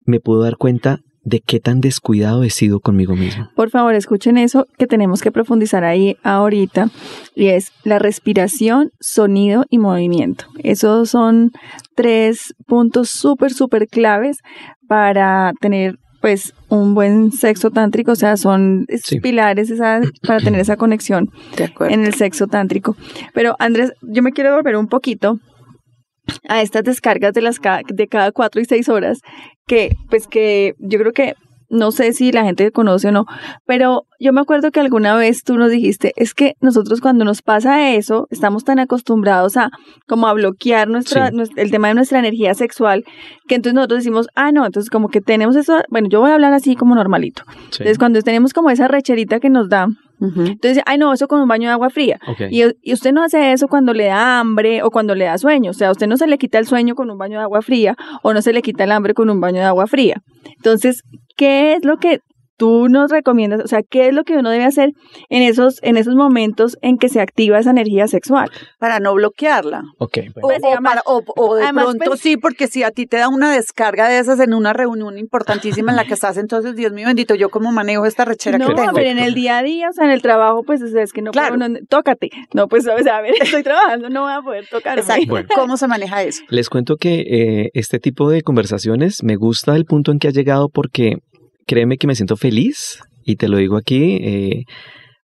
[0.05, 3.49] me puedo dar cuenta de qué tan descuidado he sido conmigo mismo.
[3.55, 6.89] Por favor, escuchen eso que tenemos que profundizar ahí ahorita,
[7.35, 10.45] y es la respiración, sonido y movimiento.
[10.63, 11.51] Esos son
[11.95, 14.39] tres puntos súper, súper claves
[14.87, 18.85] para tener pues un buen sexo tántrico, o sea, son
[19.21, 19.71] pilares
[20.27, 21.29] para tener esa conexión
[21.79, 22.97] en el sexo tántrico.
[23.33, 25.39] Pero Andrés, yo me quiero volver un poquito
[26.47, 29.19] a estas descargas de las de cada cuatro y seis horas
[29.67, 31.35] que pues que yo creo que
[31.69, 33.25] no sé si la gente conoce o no,
[33.65, 37.41] pero yo me acuerdo que alguna vez tú nos dijiste, es que nosotros cuando nos
[37.41, 39.69] pasa eso, estamos tan acostumbrados a
[40.07, 43.05] como a bloquear nuestra, el tema de nuestra energía sexual,
[43.47, 46.33] que entonces nosotros decimos, ah, no, entonces como que tenemos eso, bueno, yo voy a
[46.33, 47.43] hablar así como normalito.
[47.65, 49.87] Entonces cuando tenemos como esa recherita que nos da,
[50.21, 52.19] entonces, ay, no, eso con un baño de agua fría.
[52.49, 55.71] Y, y, usted no hace eso cuando le da hambre o cuando le da sueño.
[55.71, 57.95] O sea, usted no se le quita el sueño con un baño de agua fría
[58.21, 60.21] o no se le quita el hambre con un baño de agua fría.
[60.57, 61.03] Entonces,
[61.37, 62.21] ¿qué es lo que
[62.59, 64.91] tú nos recomiendas, o sea, qué es lo que uno debe hacer
[65.29, 68.51] en esos, en esos momentos en que se activa esa energía sexual?
[68.77, 69.83] Para no bloquearla.
[69.97, 70.19] Ok.
[70.41, 74.39] O, de pronto pues sí, porque si a ti te da una descarga de esas
[74.41, 78.05] en una reunión importantísima en la que estás, entonces, Dios mío bendito, yo cómo manejo
[78.05, 78.83] esta rechera que tengo.
[78.83, 81.21] No, pero en el día a día, o sea, en el trabajo, pues es que
[81.21, 81.55] no claro.
[81.87, 82.29] tócate.
[82.53, 84.99] No, pues, o sea, a ver, estoy trabajando, no voy a poder tocar.
[84.99, 85.35] Exacto.
[85.55, 86.43] ¿Cómo se maneja eso?
[86.49, 90.31] Les cuento que eh, este tipo de conversaciones me gusta el punto en que ha
[90.31, 91.19] llegado porque
[91.69, 94.63] créeme que me siento feliz y te lo digo aquí, eh,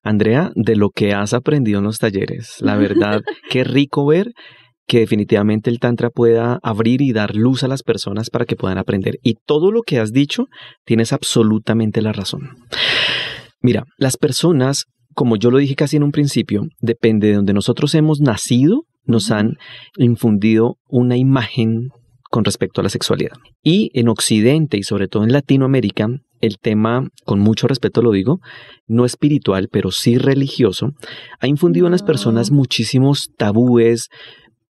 [0.02, 2.56] Andrea, de lo que has aprendido en los talleres.
[2.60, 4.32] La verdad, qué rico ver
[4.86, 8.76] que definitivamente el Tantra pueda abrir y dar luz a las personas para que puedan
[8.76, 9.14] aprender.
[9.22, 10.44] Y todo lo que has dicho,
[10.84, 12.50] tienes absolutamente la razón.
[13.62, 17.94] Mira, las personas, como yo lo dije casi en un principio, depende de donde nosotros
[17.94, 19.54] hemos nacido, nos han
[19.96, 21.88] infundido una imagen
[22.30, 23.38] con respecto a la sexualidad.
[23.62, 26.08] Y en Occidente y sobre todo en Latinoamérica,
[26.44, 28.40] el tema, con mucho respeto lo digo,
[28.86, 30.90] no espiritual, pero sí religioso,
[31.40, 34.08] ha infundido en las personas muchísimos tabúes,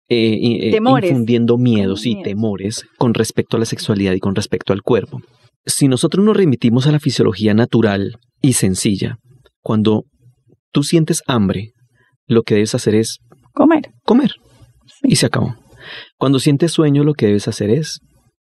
[0.08, 4.82] eh, eh, infundiendo miedos y temores con respecto a la sexualidad y con respecto al
[4.82, 5.20] cuerpo.
[5.64, 9.16] Si nosotros nos remitimos a la fisiología natural y sencilla,
[9.60, 10.04] cuando
[10.72, 11.72] tú sientes hambre,
[12.26, 13.18] lo que debes hacer es
[13.52, 13.92] comer.
[14.04, 14.32] Comer.
[15.02, 15.56] Y se acabó.
[16.18, 18.00] Cuando sientes sueño, lo que debes hacer es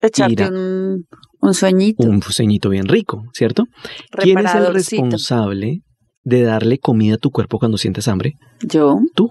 [0.06, 1.04] echarte un,
[1.40, 2.06] un sueñito.
[2.06, 3.64] Un sueñito bien rico, ¿cierto?
[4.10, 5.80] ¿Quién es el responsable
[6.24, 8.34] de darle comida a tu cuerpo cuando sientes hambre?
[8.60, 8.98] Yo.
[9.14, 9.30] Tú.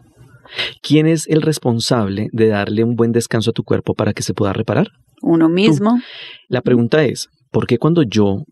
[0.81, 4.33] ¿Quién es el responsable de darle un buen descanso a tu cuerpo para que se
[4.33, 4.87] pueda reparar?
[5.21, 5.99] Uno mismo.
[6.47, 8.43] La pregunta es, ¿por qué cuando yo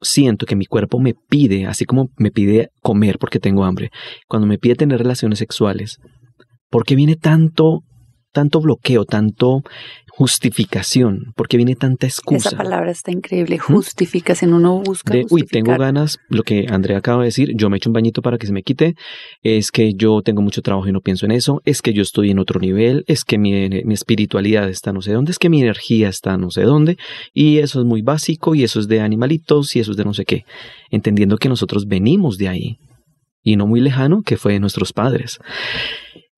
[0.00, 3.90] siento que mi cuerpo me pide, así como me pide comer porque tengo hambre,
[4.26, 5.98] cuando me pide tener relaciones sexuales,
[6.70, 7.80] ¿por qué viene tanto
[8.32, 9.60] tanto bloqueo, tanto
[10.14, 11.32] justificación.
[11.34, 12.50] ¿Por qué viene tanta excusa?
[12.50, 14.52] Esa palabra está increíble, justificación.
[14.52, 15.14] Uno busca.
[15.14, 18.20] De, uy, tengo ganas, lo que Andrea acaba de decir, yo me echo un bañito
[18.20, 18.94] para que se me quite,
[19.42, 22.30] es que yo tengo mucho trabajo y no pienso en eso, es que yo estoy
[22.30, 25.62] en otro nivel, es que mi, mi espiritualidad está no sé dónde, es que mi
[25.62, 26.98] energía está no sé dónde,
[27.32, 30.12] y eso es muy básico, y eso es de animalitos, y eso es de no
[30.12, 30.44] sé qué,
[30.90, 32.78] entendiendo que nosotros venimos de ahí,
[33.42, 35.38] y no muy lejano, que fue de nuestros padres.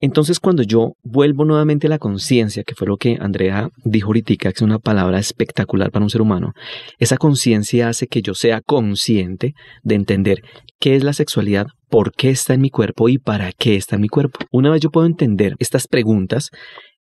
[0.01, 4.35] Entonces, cuando yo vuelvo nuevamente a la conciencia, que fue lo que Andrea dijo ahorita,
[4.35, 6.51] que es una palabra espectacular para un ser humano,
[6.99, 9.53] esa conciencia hace que yo sea consciente
[9.83, 10.41] de entender
[10.79, 14.01] qué es la sexualidad, por qué está en mi cuerpo y para qué está en
[14.01, 14.39] mi cuerpo.
[14.51, 16.49] Una vez yo puedo entender estas preguntas,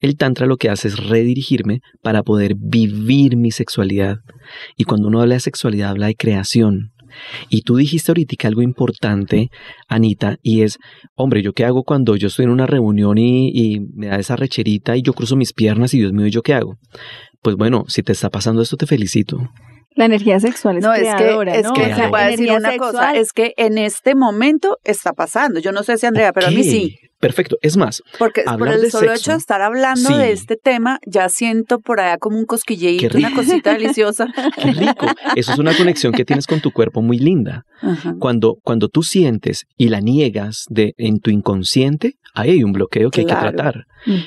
[0.00, 4.16] el Tantra lo que hace es redirigirme para poder vivir mi sexualidad.
[4.76, 6.90] Y cuando uno habla de sexualidad, habla de creación,
[7.48, 9.50] y tú dijiste ahorita algo importante,
[9.88, 10.78] Anita, y es,
[11.14, 14.96] hombre, ¿yo qué hago cuando yo estoy en una reunión y, me da esa recherita
[14.96, 16.78] y yo cruzo mis piernas y Dios mío, ¿yo qué hago?
[17.42, 19.38] Pues bueno, si te está pasando esto, te felicito.
[19.94, 23.32] La energía sexual es creadora, es que, es que voy a decir una cosa, es
[23.32, 25.60] que en este momento está pasando.
[25.60, 26.98] Yo no sé si Andrea, pero a mí sí.
[27.22, 27.56] Perfecto.
[27.62, 31.78] Es más, porque por el solo hecho de estar hablando de este tema, ya siento
[31.78, 34.26] por allá como un cosquilleíto, una cosita deliciosa.
[34.60, 35.06] Qué rico.
[35.36, 37.62] Eso es una conexión que tienes con tu cuerpo muy linda.
[38.18, 43.10] Cuando, cuando tú sientes y la niegas de, en tu inconsciente, ahí hay un bloqueo
[43.10, 43.84] que hay que tratar.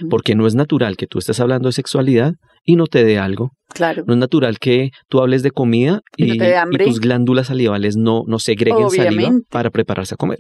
[0.10, 3.52] Porque no es natural que tú estés hablando de sexualidad y no te dé algo.
[3.74, 4.04] Claro.
[4.08, 6.38] No es natural que tú hables de comida y,
[6.84, 10.40] tus glándulas salivales no, no segreguen saliva para prepararse a comer.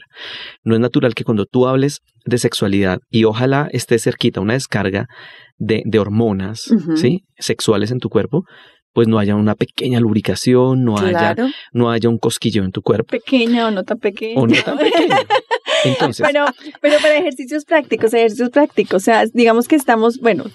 [0.63, 5.07] No es natural que cuando tú hables de sexualidad y ojalá esté cerquita una descarga
[5.57, 7.23] de, de hormonas ¿sí?
[7.37, 8.43] sexuales en tu cuerpo,
[8.95, 11.35] pues no haya una pequeña lubricación, no, haya,
[11.73, 13.09] no haya un cosquillo en tu cuerpo.
[13.11, 14.39] Pequeña o no tan pequeña.
[14.39, 15.17] O no tan pequeña.
[15.83, 16.25] Entonces.
[16.25, 16.45] Pero,
[16.79, 20.45] pero para ejercicios prácticos, ejercicios prácticos, o sea, digamos que estamos, bueno,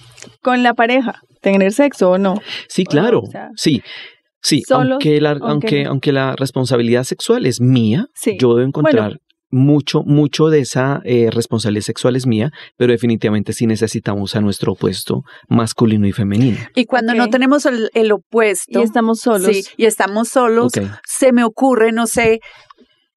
[0.40, 2.40] con la pareja, tener sexo o no.
[2.66, 3.24] Sí, claro,
[3.56, 3.82] sí.
[4.40, 8.06] Sí, aunque, la, aunque, aunque, la responsabilidad sexual es mía,
[8.38, 13.66] yo debo encontrar mucho, mucho de esa eh, responsabilidad sexual es mía, pero definitivamente sí
[13.66, 16.58] necesitamos a nuestro opuesto masculino y femenino.
[16.74, 18.80] Y cuando no tenemos el, opuesto.
[18.80, 19.56] Y estamos solos.
[19.56, 20.72] Sí, y estamos solos,
[21.04, 22.40] se me ocurre, no sé,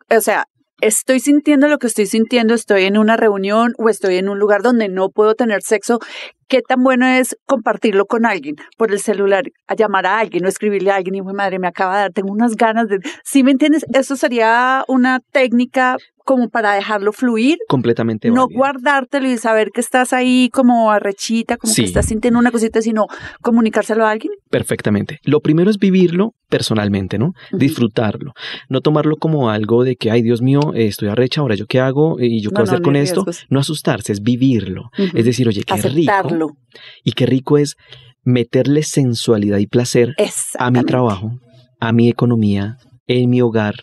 [0.10, 0.46] o sea,
[0.82, 4.62] estoy sintiendo lo que estoy sintiendo, estoy en una reunión o estoy en un lugar
[4.62, 6.00] donde no puedo tener sexo,
[6.48, 10.50] ¿qué tan bueno es compartirlo con alguien por el celular, a llamar a alguien o
[10.50, 13.00] escribirle a alguien y madre me acaba de dar, tengo unas ganas de...
[13.24, 13.86] ¿Sí me entiendes?
[13.94, 17.58] Eso sería una técnica como para dejarlo fluir.
[17.68, 18.30] Completamente.
[18.30, 22.82] No guardártelo y saber que estás ahí como arrechita, como que estás sintiendo una cosita,
[22.82, 23.08] sino
[23.42, 24.34] comunicárselo a alguien.
[24.50, 25.20] Perfectamente.
[25.24, 27.34] Lo primero es vivirlo personalmente, ¿no?
[27.52, 28.34] Disfrutarlo.
[28.70, 32.20] No tomarlo como algo de que, ay, Dios mío, estoy arrecha, ahora yo qué hago
[32.20, 33.26] y yo qué voy a hacer con esto.
[33.50, 34.90] No asustarse, es vivirlo.
[35.14, 36.58] Es decir, oye, qué rico.
[37.04, 37.76] Y qué rico es
[38.24, 40.16] meterle sensualidad y placer
[40.58, 41.32] a mi trabajo,
[41.80, 43.76] a mi economía, en mi hogar,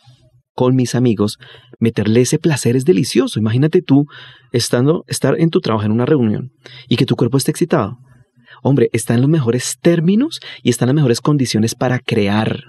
[0.54, 1.38] con mis amigos,
[1.78, 3.38] meterle ese placer es delicioso.
[3.38, 4.06] Imagínate tú
[4.52, 6.52] estando, estar en tu trabajo en una reunión
[6.88, 7.98] y que tu cuerpo esté excitado.
[8.62, 12.62] Hombre, está en los mejores términos y está en las mejores condiciones para crear,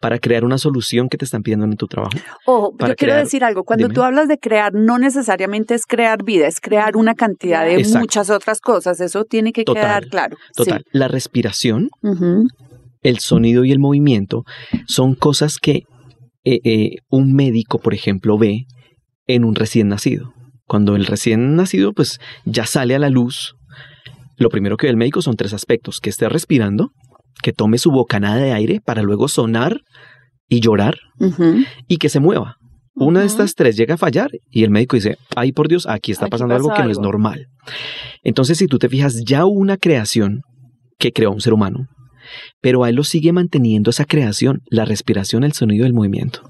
[0.00, 2.16] para crear una solución que te están pidiendo en tu trabajo.
[2.46, 3.64] Ojo, yo quiero decir algo.
[3.64, 7.84] Cuando tú hablas de crear, no necesariamente es crear vida, es crear una cantidad de
[7.98, 9.00] muchas otras cosas.
[9.00, 10.36] Eso tiene que quedar claro.
[10.54, 10.84] Total.
[10.92, 11.90] La respiración,
[13.02, 14.44] el sonido y el movimiento
[14.86, 15.84] son cosas que
[16.44, 18.66] eh, eh, un médico, por ejemplo, ve
[19.26, 20.32] en un recién nacido.
[20.66, 23.54] Cuando el recién nacido, pues ya sale a la luz,
[24.36, 26.92] lo primero que ve el médico son tres aspectos: que esté respirando,
[27.42, 29.80] que tome su bocanada de aire para luego sonar
[30.48, 30.98] y llorar
[31.86, 32.56] y que se mueva.
[32.94, 36.12] Una de estas tres llega a fallar y el médico dice, ay por Dios, aquí
[36.12, 37.46] está pasando algo que no es normal.
[38.22, 40.42] Entonces, si tú te fijas, ya una creación
[40.98, 41.86] que creó un ser humano,
[42.60, 46.42] pero a él lo sigue manteniendo esa creación, la respiración, el sonido, el movimiento.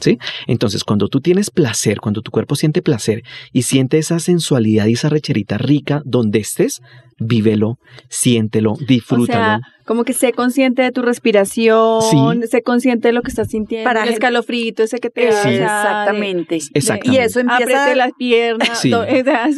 [0.00, 0.18] ¿Sí?
[0.46, 4.92] Entonces, cuando tú tienes placer, cuando tu cuerpo siente placer y siente esa sensualidad y
[4.92, 6.80] esa recherita rica donde estés,
[7.18, 9.60] vívelo, siéntelo, disfrútalo.
[9.90, 14.04] Como que sé consciente de tu respiración, sé consciente de lo que estás sintiendo, para
[14.04, 15.50] el escalofrío ese que te da.
[15.50, 16.60] exactamente.
[16.74, 17.10] exactamente.
[17.10, 17.82] Y eso empieza...
[17.82, 18.92] Apriete las piernas, sí.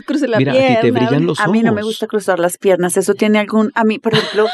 [0.06, 0.78] cruce la Mira, pierna.
[0.78, 1.50] A ti te brillan los ojos.
[1.50, 3.72] A mí no me gusta cruzar las piernas, eso tiene algún...
[3.74, 4.46] A mí, por ejemplo,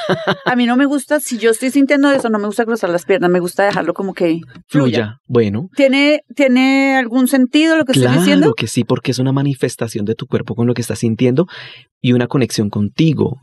[0.44, 3.04] a mí no me gusta, si yo estoy sintiendo eso, no me gusta cruzar las
[3.04, 5.20] piernas, me gusta dejarlo como que fluya.
[5.28, 5.68] Bueno.
[5.76, 8.46] ¿Tiene, ¿Tiene algún sentido lo que estoy diciendo?
[8.46, 11.46] Claro que sí, porque es una manifestación de tu cuerpo con lo que estás sintiendo
[12.00, 13.38] y una conexión contigo.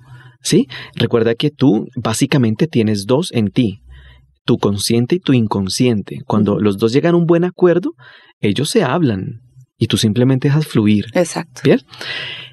[0.46, 0.68] ¿Sí?
[0.94, 3.80] Recuerda que tú básicamente tienes dos en ti,
[4.46, 6.20] tu consciente y tu inconsciente.
[6.28, 7.94] Cuando los dos llegan a un buen acuerdo,
[8.40, 9.42] ellos se hablan.
[9.78, 11.06] y tú simplemente dejas fluir.
[11.14, 11.62] Exacto.
[11.66, 11.80] Bien.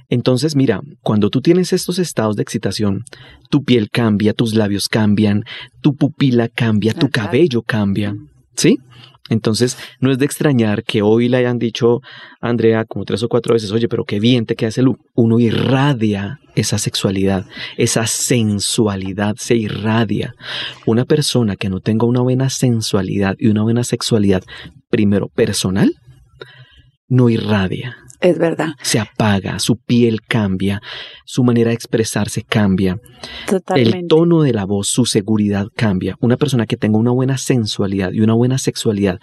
[0.09, 3.05] Entonces, mira, cuando tú tienes estos estados de excitación,
[3.48, 5.44] tu piel cambia, tus labios cambian,
[5.83, 8.14] tu pupila cambia, tu cabello cambia,
[8.57, 8.78] ¿sí?
[9.29, 12.01] Entonces, no es de extrañar que hoy le hayan dicho
[12.41, 14.99] a Andrea como tres o cuatro veces, oye, pero qué bien te queda ese look.
[15.15, 20.35] Uno irradia esa sexualidad, esa sensualidad se irradia.
[20.87, 24.43] Una persona que no tenga una buena sensualidad y una buena sexualidad,
[24.91, 25.95] primero personal,
[27.09, 28.69] no irradia Es verdad.
[28.83, 30.81] se apaga, su piel cambia,
[31.25, 32.97] su manera de expresarse cambia,
[33.47, 33.99] Totalmente.
[33.99, 36.17] el tono de la voz, su seguridad cambia.
[36.21, 39.19] Una persona que tenga una buena sensualidad y una buena sexualidad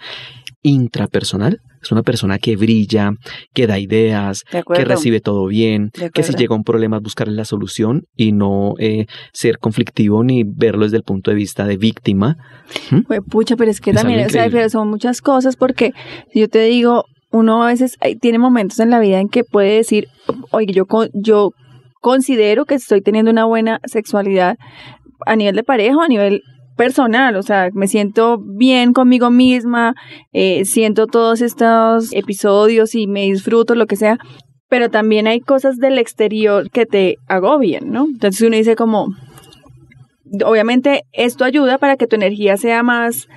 [0.62, 3.12] intrapersonal es una persona que brilla,
[3.54, 8.02] que da ideas, que recibe todo bien, que si llega un problema buscarle la solución
[8.14, 12.36] y no eh, ser conflictivo ni verlo desde el punto de vista de víctima.
[13.06, 15.92] Pues, pucha, pero es que Es también, o sea, son muchas cosas porque
[16.34, 20.08] yo te digo, uno a veces tiene momentos en la vida en que puede decir,
[20.50, 21.52] oye, yo, yo
[22.00, 24.56] considero que estoy teniendo una buena sexualidad
[25.26, 26.42] a nivel de pareja a nivel
[26.76, 29.94] personal, o sea, me siento bien conmigo misma,
[30.32, 34.18] eh, siento todos estos episodios y me disfruto, lo que sea,
[34.70, 38.06] pero también hay cosas del exterior que te agobian, ¿no?
[38.06, 39.08] Entonces uno dice como,
[40.42, 43.28] obviamente esto ayuda para que tu energía sea más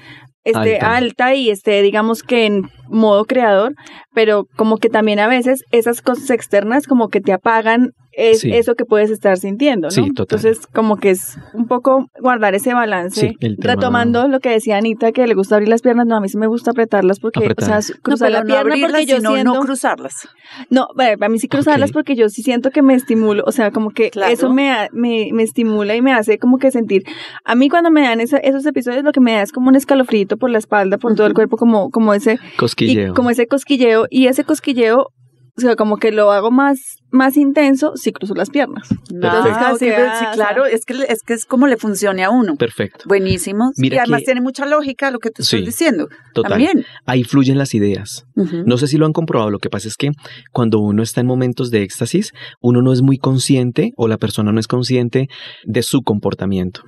[0.43, 0.95] esté Alta.
[0.95, 1.35] alta.
[1.35, 3.73] y esté, digamos que en modo creador,
[4.13, 8.51] pero como que también a veces esas cosas externas como que te apagan es Sí.
[8.53, 9.91] eso que puedes estar sintiendo, ¿no?
[9.91, 10.37] Sí, total.
[10.39, 13.19] Entonces, como que es un poco guardar ese balance.
[13.19, 16.15] Sí, el tema- Retomando lo que decía Anita, que le gusta abrir las piernas, no,
[16.15, 17.63] a mí sí me gusta apretarlas porque, Apretar.
[17.79, 19.53] o sea, No, cruzar pero la no pierna porque yo sino siento...
[19.53, 20.27] no cruzarlas.
[20.69, 20.87] No,
[21.21, 24.09] a mí sí cruzarlas porque yo sí siento que me estimulo, o sea, como que
[24.11, 24.31] Claro.
[24.33, 27.03] eso me, ha- me, me estimula y me hace como que sentir.
[27.45, 29.75] A mí cuando me dan esa- esos episodios lo que me da es como un
[29.75, 33.11] escalofrío por la espalda, por todo el cuerpo, como, como ese, Cosquilleo.
[33.11, 35.07] y como ese cosquilleo, y ese cosquilleo,
[35.55, 36.79] o sea, como que lo hago más,
[37.11, 38.87] más intenso si cruzo las piernas.
[39.11, 41.67] Entonces, Ah, como sí, que, ve- ah, sí, claro, es que, es que es como
[41.67, 42.55] le funcione a uno.
[42.55, 43.05] Perfecto.
[43.07, 43.71] Buenísimo.
[43.77, 46.07] Mira y además que- tiene mucha lógica lo que estás Sí, diciendo.
[46.33, 46.51] Total.
[46.53, 46.85] También.
[47.05, 48.23] Ahí fluyen las ideas.
[48.35, 50.09] No sé si lo han comprobado, lo que pasa es que
[50.51, 54.51] cuando uno está en momentos de éxtasis, uno no es muy consciente o la persona
[54.51, 55.27] no es consciente
[55.65, 56.81] de su comportamiento.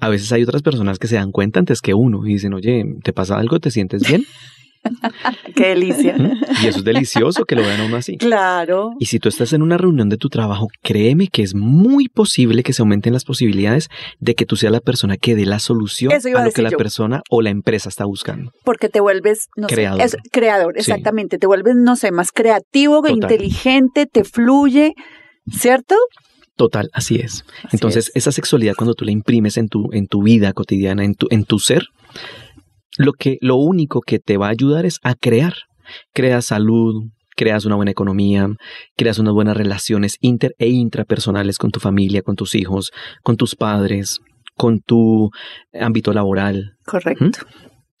[0.00, 2.84] A veces hay otras personas que se dan cuenta antes que uno y dicen, oye,
[3.04, 3.60] ¿te pasa algo?
[3.60, 4.24] ¿Te sientes bien?
[5.54, 6.16] Qué delicia.
[6.62, 8.16] Y eso es delicioso que lo vean a uno así.
[8.16, 8.90] claro.
[8.98, 12.62] Y si tú estás en una reunión de tu trabajo, créeme que es muy posible
[12.62, 13.88] que se aumenten las posibilidades
[14.18, 16.62] de que tú seas la persona que dé la solución Eso a a lo que
[16.62, 16.78] la yo.
[16.78, 18.52] persona o la empresa está buscando.
[18.64, 20.00] Porque te vuelves, no Creador.
[20.00, 20.80] sé, es creador, Sí.
[20.80, 21.38] exactamente.
[21.38, 23.14] Te vuelves, no sé, más creativo, Total.
[23.14, 24.94] inteligente, te fluye,
[25.50, 25.94] ¿cierto?
[26.56, 27.44] Total, así es.
[27.64, 28.16] Así Entonces, es.
[28.16, 31.44] esa sexualidad cuando tú la imprimes en tu, en tu vida cotidiana, en tu, en
[31.44, 31.84] tu ser,
[33.00, 35.54] lo, que, lo único que te va a ayudar es a crear.
[36.12, 38.48] Creas salud, creas una buena economía,
[38.96, 42.90] creas unas buenas relaciones inter e intrapersonales con tu familia, con tus hijos,
[43.22, 44.20] con tus padres,
[44.54, 45.30] con tu
[45.72, 46.74] ámbito laboral.
[46.84, 47.40] Correcto.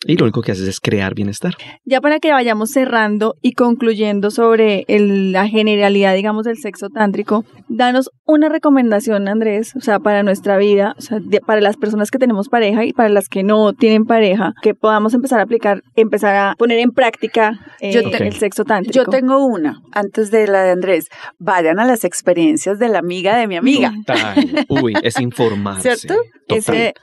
[0.06, 1.54] Y lo único que haces es crear bienestar.
[1.84, 7.44] Ya para que vayamos cerrando y concluyendo sobre el- la generalidad, digamos, del sexo tántrico,
[7.68, 12.10] danos una recomendación, Andrés, o sea, para nuestra vida, o sea, de- para las personas
[12.10, 15.82] que tenemos pareja y para las que no tienen pareja, que podamos empezar a aplicar,
[15.96, 18.94] empezar a poner en práctica eh, Yo te- el sexo tántrico.
[18.94, 21.08] Yo tengo una, antes de la de Andrés.
[21.38, 23.92] Vayan a las experiencias de la amiga de mi amiga.
[24.06, 24.66] Total.
[24.68, 25.94] Uy, es informarse.
[25.96, 26.22] ¿Cierto?
[26.46, 26.58] Total.
[26.58, 26.94] Ese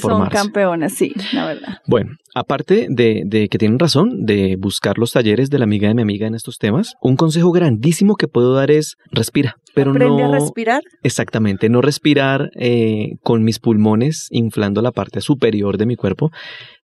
[0.00, 1.78] son campeonas, sí, la verdad.
[1.86, 5.94] Bueno, aparte de, de que tienen razón de buscar los talleres de la amiga de
[5.94, 10.22] mi amiga en estos temas, un consejo grandísimo que puedo dar es respira, pero Aprende
[10.22, 10.82] no a respirar.
[11.02, 16.30] exactamente, no respirar eh, con mis pulmones inflando la parte superior de mi cuerpo,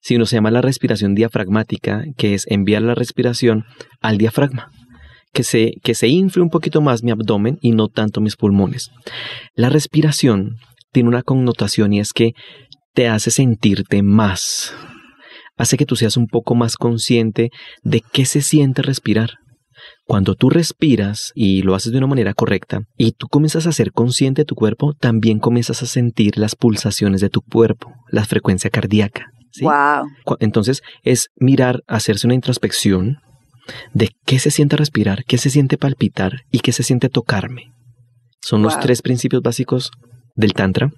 [0.00, 3.64] sino se llama la respiración diafragmática, que es enviar la respiración
[4.00, 4.70] al diafragma.
[5.34, 8.88] Que se, que se infle un poquito más mi abdomen y no tanto mis pulmones.
[9.54, 10.56] La respiración
[10.90, 12.32] tiene una connotación y es que
[12.98, 14.74] te hace sentirte más,
[15.56, 17.50] hace que tú seas un poco más consciente
[17.84, 19.34] de qué se siente respirar.
[20.04, 23.92] Cuando tú respiras y lo haces de una manera correcta y tú comienzas a ser
[23.92, 28.68] consciente de tu cuerpo, también comienzas a sentir las pulsaciones de tu cuerpo, la frecuencia
[28.68, 29.26] cardíaca.
[29.52, 29.62] ¿sí?
[29.62, 30.36] Wow.
[30.40, 33.18] Entonces es mirar, hacerse una introspección
[33.94, 37.70] de qué se siente respirar, qué se siente palpitar y qué se siente tocarme.
[38.40, 39.92] Son los tres principios básicos
[40.34, 40.90] del Tantra.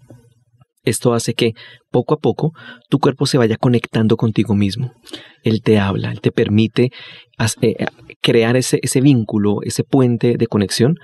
[0.82, 1.52] Esto hace que
[1.90, 2.52] poco a poco
[2.88, 4.92] tu cuerpo se vaya conectando contigo mismo.
[5.42, 6.90] Él te habla, él te permite
[7.60, 7.86] eh,
[8.22, 10.96] crear ese, ese vínculo, ese puente de conexión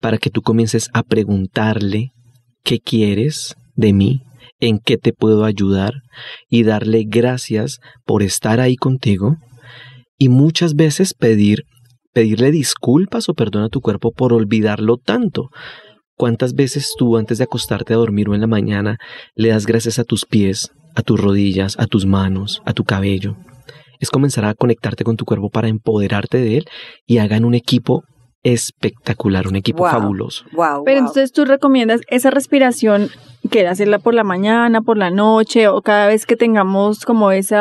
[0.00, 2.12] para que tú comiences a preguntarle
[2.62, 4.20] qué quieres de mí,
[4.60, 5.94] en qué te puedo ayudar
[6.48, 9.36] y darle gracias por estar ahí contigo
[10.16, 11.64] y muchas veces pedir
[12.14, 15.50] pedirle disculpas o perdón a tu cuerpo por olvidarlo tanto.
[16.16, 18.98] ¿Cuántas veces tú antes de acostarte a dormir o en la mañana
[19.34, 23.36] le das gracias a tus pies, a tus rodillas, a tus manos, a tu cabello?
[24.00, 26.64] Es comenzar a conectarte con tu cuerpo para empoderarte de él
[27.06, 28.02] y hagan un equipo
[28.44, 29.90] espectacular, un equipo Wow.
[29.90, 30.44] fabuloso.
[30.52, 33.08] Wow, Pero entonces tú recomiendas esa respiración
[33.50, 37.56] que hacerla por la mañana, por la noche o cada vez que tengamos como ese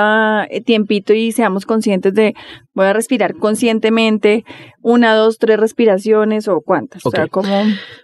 [0.66, 2.34] tiempito y seamos conscientes de
[2.74, 4.46] voy a respirar conscientemente
[4.82, 7.06] una, dos, tres respiraciones o cuántas.
[7.06, 7.50] O sea, como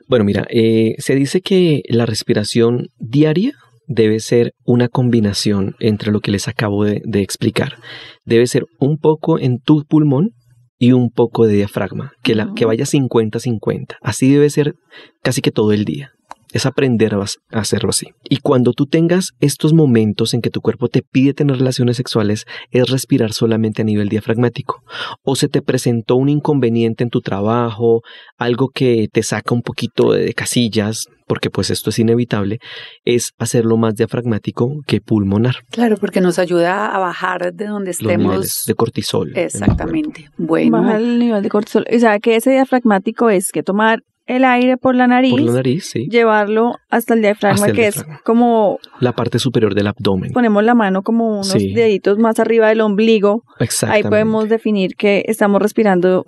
[0.07, 3.53] Bueno, mira, eh, se dice que la respiración diaria
[3.87, 7.77] debe ser una combinación entre lo que les acabo de, de explicar.
[8.25, 10.31] Debe ser un poco en tu pulmón
[10.79, 13.97] y un poco de diafragma, que, la, que vaya 50-50.
[14.01, 14.75] Así debe ser
[15.21, 16.11] casi que todo el día.
[16.51, 18.07] Es aprender a a hacerlo así.
[18.29, 22.45] Y cuando tú tengas estos momentos en que tu cuerpo te pide tener relaciones sexuales,
[22.71, 24.83] es respirar solamente a nivel diafragmático.
[25.23, 28.01] O se te presentó un inconveniente en tu trabajo,
[28.37, 32.59] algo que te saca un poquito de, casillas, porque pues esto es inevitable,
[33.05, 35.57] es hacerlo más diafragmático que pulmonar.
[35.69, 38.63] Claro, porque nos ayuda a bajar de donde Los niveles estemos.
[38.65, 39.37] de cortisol.
[39.37, 40.29] Exactamente.
[40.37, 41.85] Bueno, baja el nivel de cortisol.
[41.93, 45.53] O sea, que ese diafragmático es que tomar el aire por la nariz, Por la
[45.53, 46.07] nariz, sí.
[46.09, 48.15] llevarlo hasta el diafragma, Hasta el que diafragma.
[48.15, 50.31] es como La parte superior del abdomen.
[50.31, 51.73] ponemos la mano como unos Sí.
[51.73, 53.43] deditos más arriba del ombligo.
[53.87, 56.23] Ahí podemos definir que estamos respirando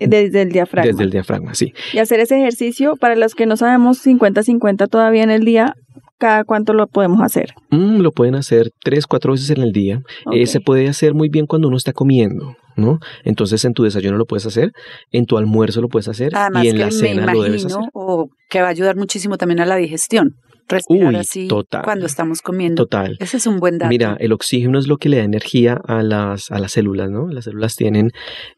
[0.00, 0.90] desde el diafragma.
[0.90, 1.72] Desde el diafragma, sí.
[1.92, 5.74] Y hacer ese ejercicio, para los que no sabemos 50-50 todavía en el día,
[6.18, 7.52] cada cuánto lo podemos hacer.
[7.70, 10.00] Mm, lo pueden hacer tres, cuatro veces en el día.
[10.32, 13.00] Eh, se puede hacer muy bien cuando uno está comiendo, ¿no?
[13.24, 14.72] Entonces en tu desayuno lo puedes hacer,
[15.12, 17.62] en tu almuerzo lo puedes hacer además y en que la me cena lo debes
[17.62, 17.90] imagino hacer.
[17.94, 20.36] o que va a ayudar muchísimo también a la digestión.
[20.68, 21.82] Respirar Uy, así total.
[21.84, 22.84] cuando estamos comiendo.
[22.84, 23.16] Total.
[23.20, 23.88] Ese es un buen dato.
[23.88, 27.28] Mira, el oxígeno es lo que le da energía a las, a las células, ¿no?
[27.28, 28.10] Las células tienen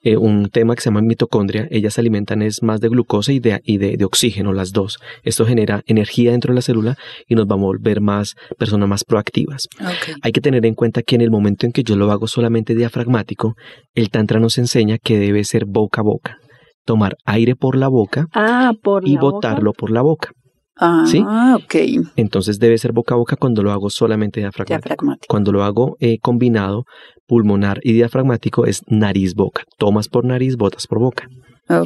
[0.03, 1.69] eh, un tema que se llama mitocondria.
[1.71, 4.99] Ellas se alimentan es más de glucosa y de, y de, de oxígeno, las dos.
[5.23, 6.97] Esto genera energía dentro de la célula
[7.27, 9.67] y nos va a volver más personas más proactivas.
[9.81, 10.17] Ok.
[10.23, 12.75] Hay que tener en cuenta que en el momento en que yo lo hago solamente
[12.75, 13.55] diafragmático,
[13.95, 16.37] el tantra nos enseña que debe ser boca a boca.
[16.85, 19.33] Tomar aire por la boca Ah, por y la boca.
[19.35, 20.31] botarlo por la boca.
[20.79, 21.21] Ah, ¿Sí?
[21.21, 22.07] ok.
[22.17, 24.89] Entonces debe ser boca a boca cuando lo hago solamente diafragmático.
[24.89, 25.27] Diafragmático.
[25.29, 26.85] Cuando lo hago eh, combinado,
[27.27, 29.65] pulmonar y diafragmático es nariz-boca.
[29.77, 31.29] Tomas por nariz, botas por boca.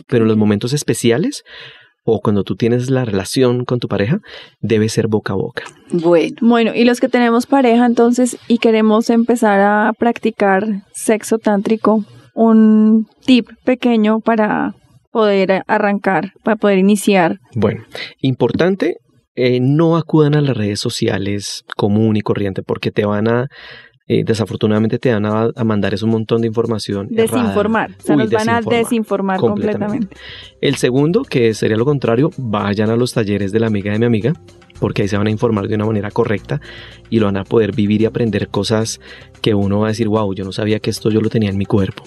[0.06, 1.42] Pero en los momentos especiales
[2.04, 4.20] o cuando tú tienes la relación con tu pareja,
[4.60, 5.64] debe ser boca a boca.
[5.92, 12.04] Bueno, Bueno, y los que tenemos pareja entonces y queremos empezar a practicar sexo tántrico,
[12.34, 14.74] un tip pequeño para
[15.12, 17.38] poder arrancar, para poder iniciar.
[17.54, 17.84] Bueno,
[18.20, 18.96] importante,
[19.34, 23.46] eh, no acudan a las redes sociales común y corriente porque te van a,
[24.08, 27.08] eh, desafortunadamente te van a, a mandar es un montón de información.
[27.12, 27.38] errada.
[27.42, 27.90] Desinformar.
[27.90, 28.78] O sea, Uy, nos van a desinformar.
[28.78, 30.16] desinformar completamente.
[30.60, 34.06] El segundo, que sería lo contrario, vayan a los talleres de la amiga de mi
[34.06, 34.32] amiga,
[34.80, 36.60] porque ahí se van a informar de una manera correcta
[37.08, 39.00] y lo van a poder vivir y aprender cosas
[39.40, 41.56] que uno va a decir, wow, yo no sabía que esto yo lo tenía en
[41.56, 42.02] mi cuerpo.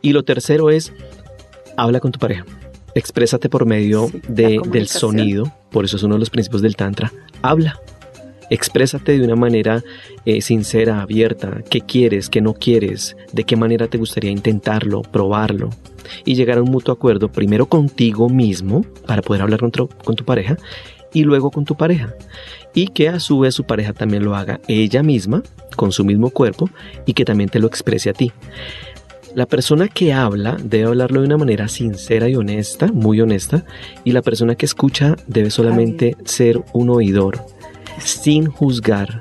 [0.00, 0.94] Y lo tercero es,
[1.76, 2.44] habla con tu pareja.
[2.94, 6.76] Exprésate por medio Sí, de, del sonido, por eso es uno de los principios del
[6.76, 7.12] Tantra.
[7.42, 7.78] Habla.
[8.50, 9.84] Exprésate de una manera
[10.24, 15.70] eh, sincera, abierta, qué quieres, qué no quieres, de qué manera te gustaría intentarlo, probarlo
[16.24, 20.16] y llegar a un mutuo acuerdo primero contigo mismo para poder hablar con tu, con
[20.16, 20.56] tu pareja
[21.12, 22.12] y luego con tu pareja
[22.74, 25.42] y que a su vez su pareja también lo haga ella misma
[25.76, 26.68] con su mismo cuerpo
[27.06, 28.32] y que también te lo exprese a ti.
[29.34, 33.64] La persona que habla debe hablarlo de una manera sincera y honesta, muy honesta,
[34.02, 37.44] y la persona que escucha debe solamente ser un oidor,
[37.98, 39.20] sin juzgar,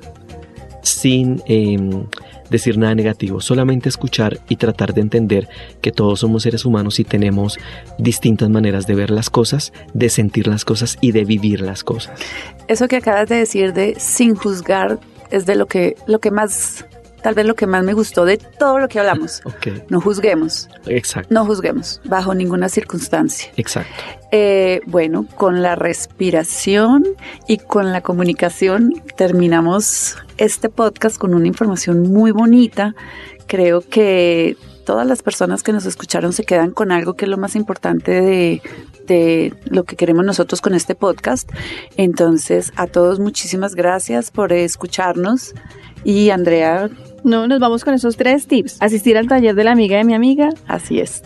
[0.81, 2.05] sin em,
[2.49, 5.47] decir nada negativo, solamente escuchar y tratar de entender
[5.81, 7.59] que todos somos seres humanos y tenemos
[7.99, 12.19] distintas maneras de ver las cosas, de sentir las cosas y de vivir las cosas.
[12.67, 14.99] eso que acabas de decir de sin juzgar
[15.29, 16.85] es de lo que, lo que más,
[17.21, 19.41] tal vez lo que más me gustó de todo lo que hablamos.
[19.89, 23.51] No juzguemos, exacto, no juzguemos, bajo ninguna circunstancia.
[23.55, 23.93] exacto.
[24.31, 27.03] Eh, bueno, con la respiración
[27.47, 32.93] y con la comunicación terminamos este podcast con una información muy bonita.
[33.47, 34.55] Creo que
[34.89, 38.09] todas las personas que nos escucharon se quedan con algo que es lo más importante
[38.21, 38.59] de,
[39.05, 41.47] de lo que queremos nosotros con este podcast.
[41.95, 45.53] Entonces, a todos muchísimas gracias por escucharnos.
[46.03, 46.89] Y Andrea,
[47.23, 48.77] No, nos vamos con esos tres tips.
[48.81, 51.21] Asistir al taller de la amiga de mi amiga, así es.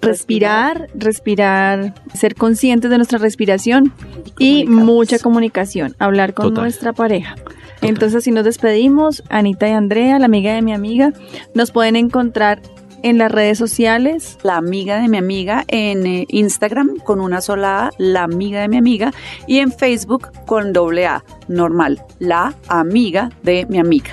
[0.00, 3.92] respirar, respirar, ser conscientes de nuestra respiración
[4.38, 6.62] y mucha comunicación, hablar con Total.
[6.62, 7.34] nuestra pareja.
[7.82, 11.12] Entonces, así nos despedimos, Anita y Andrea, la amiga de mi amiga.
[11.54, 12.60] Nos pueden encontrar
[13.02, 14.38] En las redes sociales.
[14.42, 18.68] La amiga de mi amiga en eh, Instagram con una sola A, la amiga de
[18.68, 19.12] mi amiga,
[19.46, 24.10] y en Facebook con doble A, normal, la amiga de mi amiga.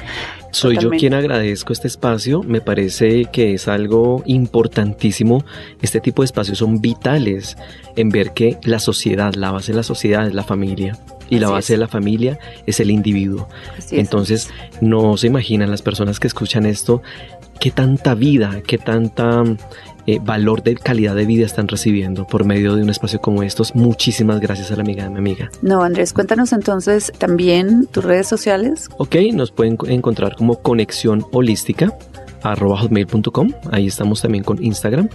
[0.51, 5.43] Soy yo quien agradezco este espacio, me parece que es algo importantísimo.
[5.81, 7.57] Este tipo de espacios son vitales
[7.97, 10.97] en ver que la sociedad, la base de la sociedad es la familia
[11.29, 13.47] y la base de la familia es el individuo.
[13.91, 14.49] Entonces,
[14.81, 17.01] no se imaginan las personas que escuchan esto
[17.59, 19.43] qué tanta vida, qué tanta
[20.07, 23.75] eh, valor de calidad de vida están recibiendo por medio de un espacio como estos.
[23.75, 25.49] Muchísimas gracias a la amiga de mi amiga.
[25.61, 28.89] No, Andrés, cuéntanos entonces también tus redes sociales.
[28.97, 31.93] Ok, nos pueden encontrar como conexión holística
[32.53, 33.51] hotmail.com.
[33.71, 35.09] Ahí estamos también con Instagram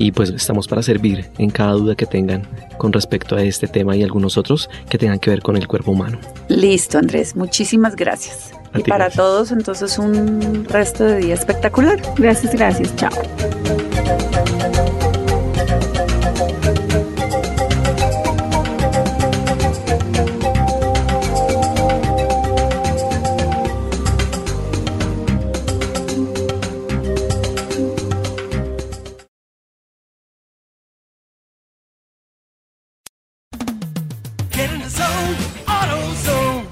[0.00, 2.48] y pues estamos para servir en cada duda que tengan
[2.78, 5.90] con respecto a este tema y algunos otros que tengan que ver con el cuerpo
[5.90, 6.18] humano.
[6.48, 7.36] Listo, Andrés.
[7.36, 8.52] Muchísimas gracias.
[8.74, 12.00] y para todos, entonces, un resto de día espectacular.
[12.16, 12.96] Gracias, gracias.
[12.96, 13.10] Chao.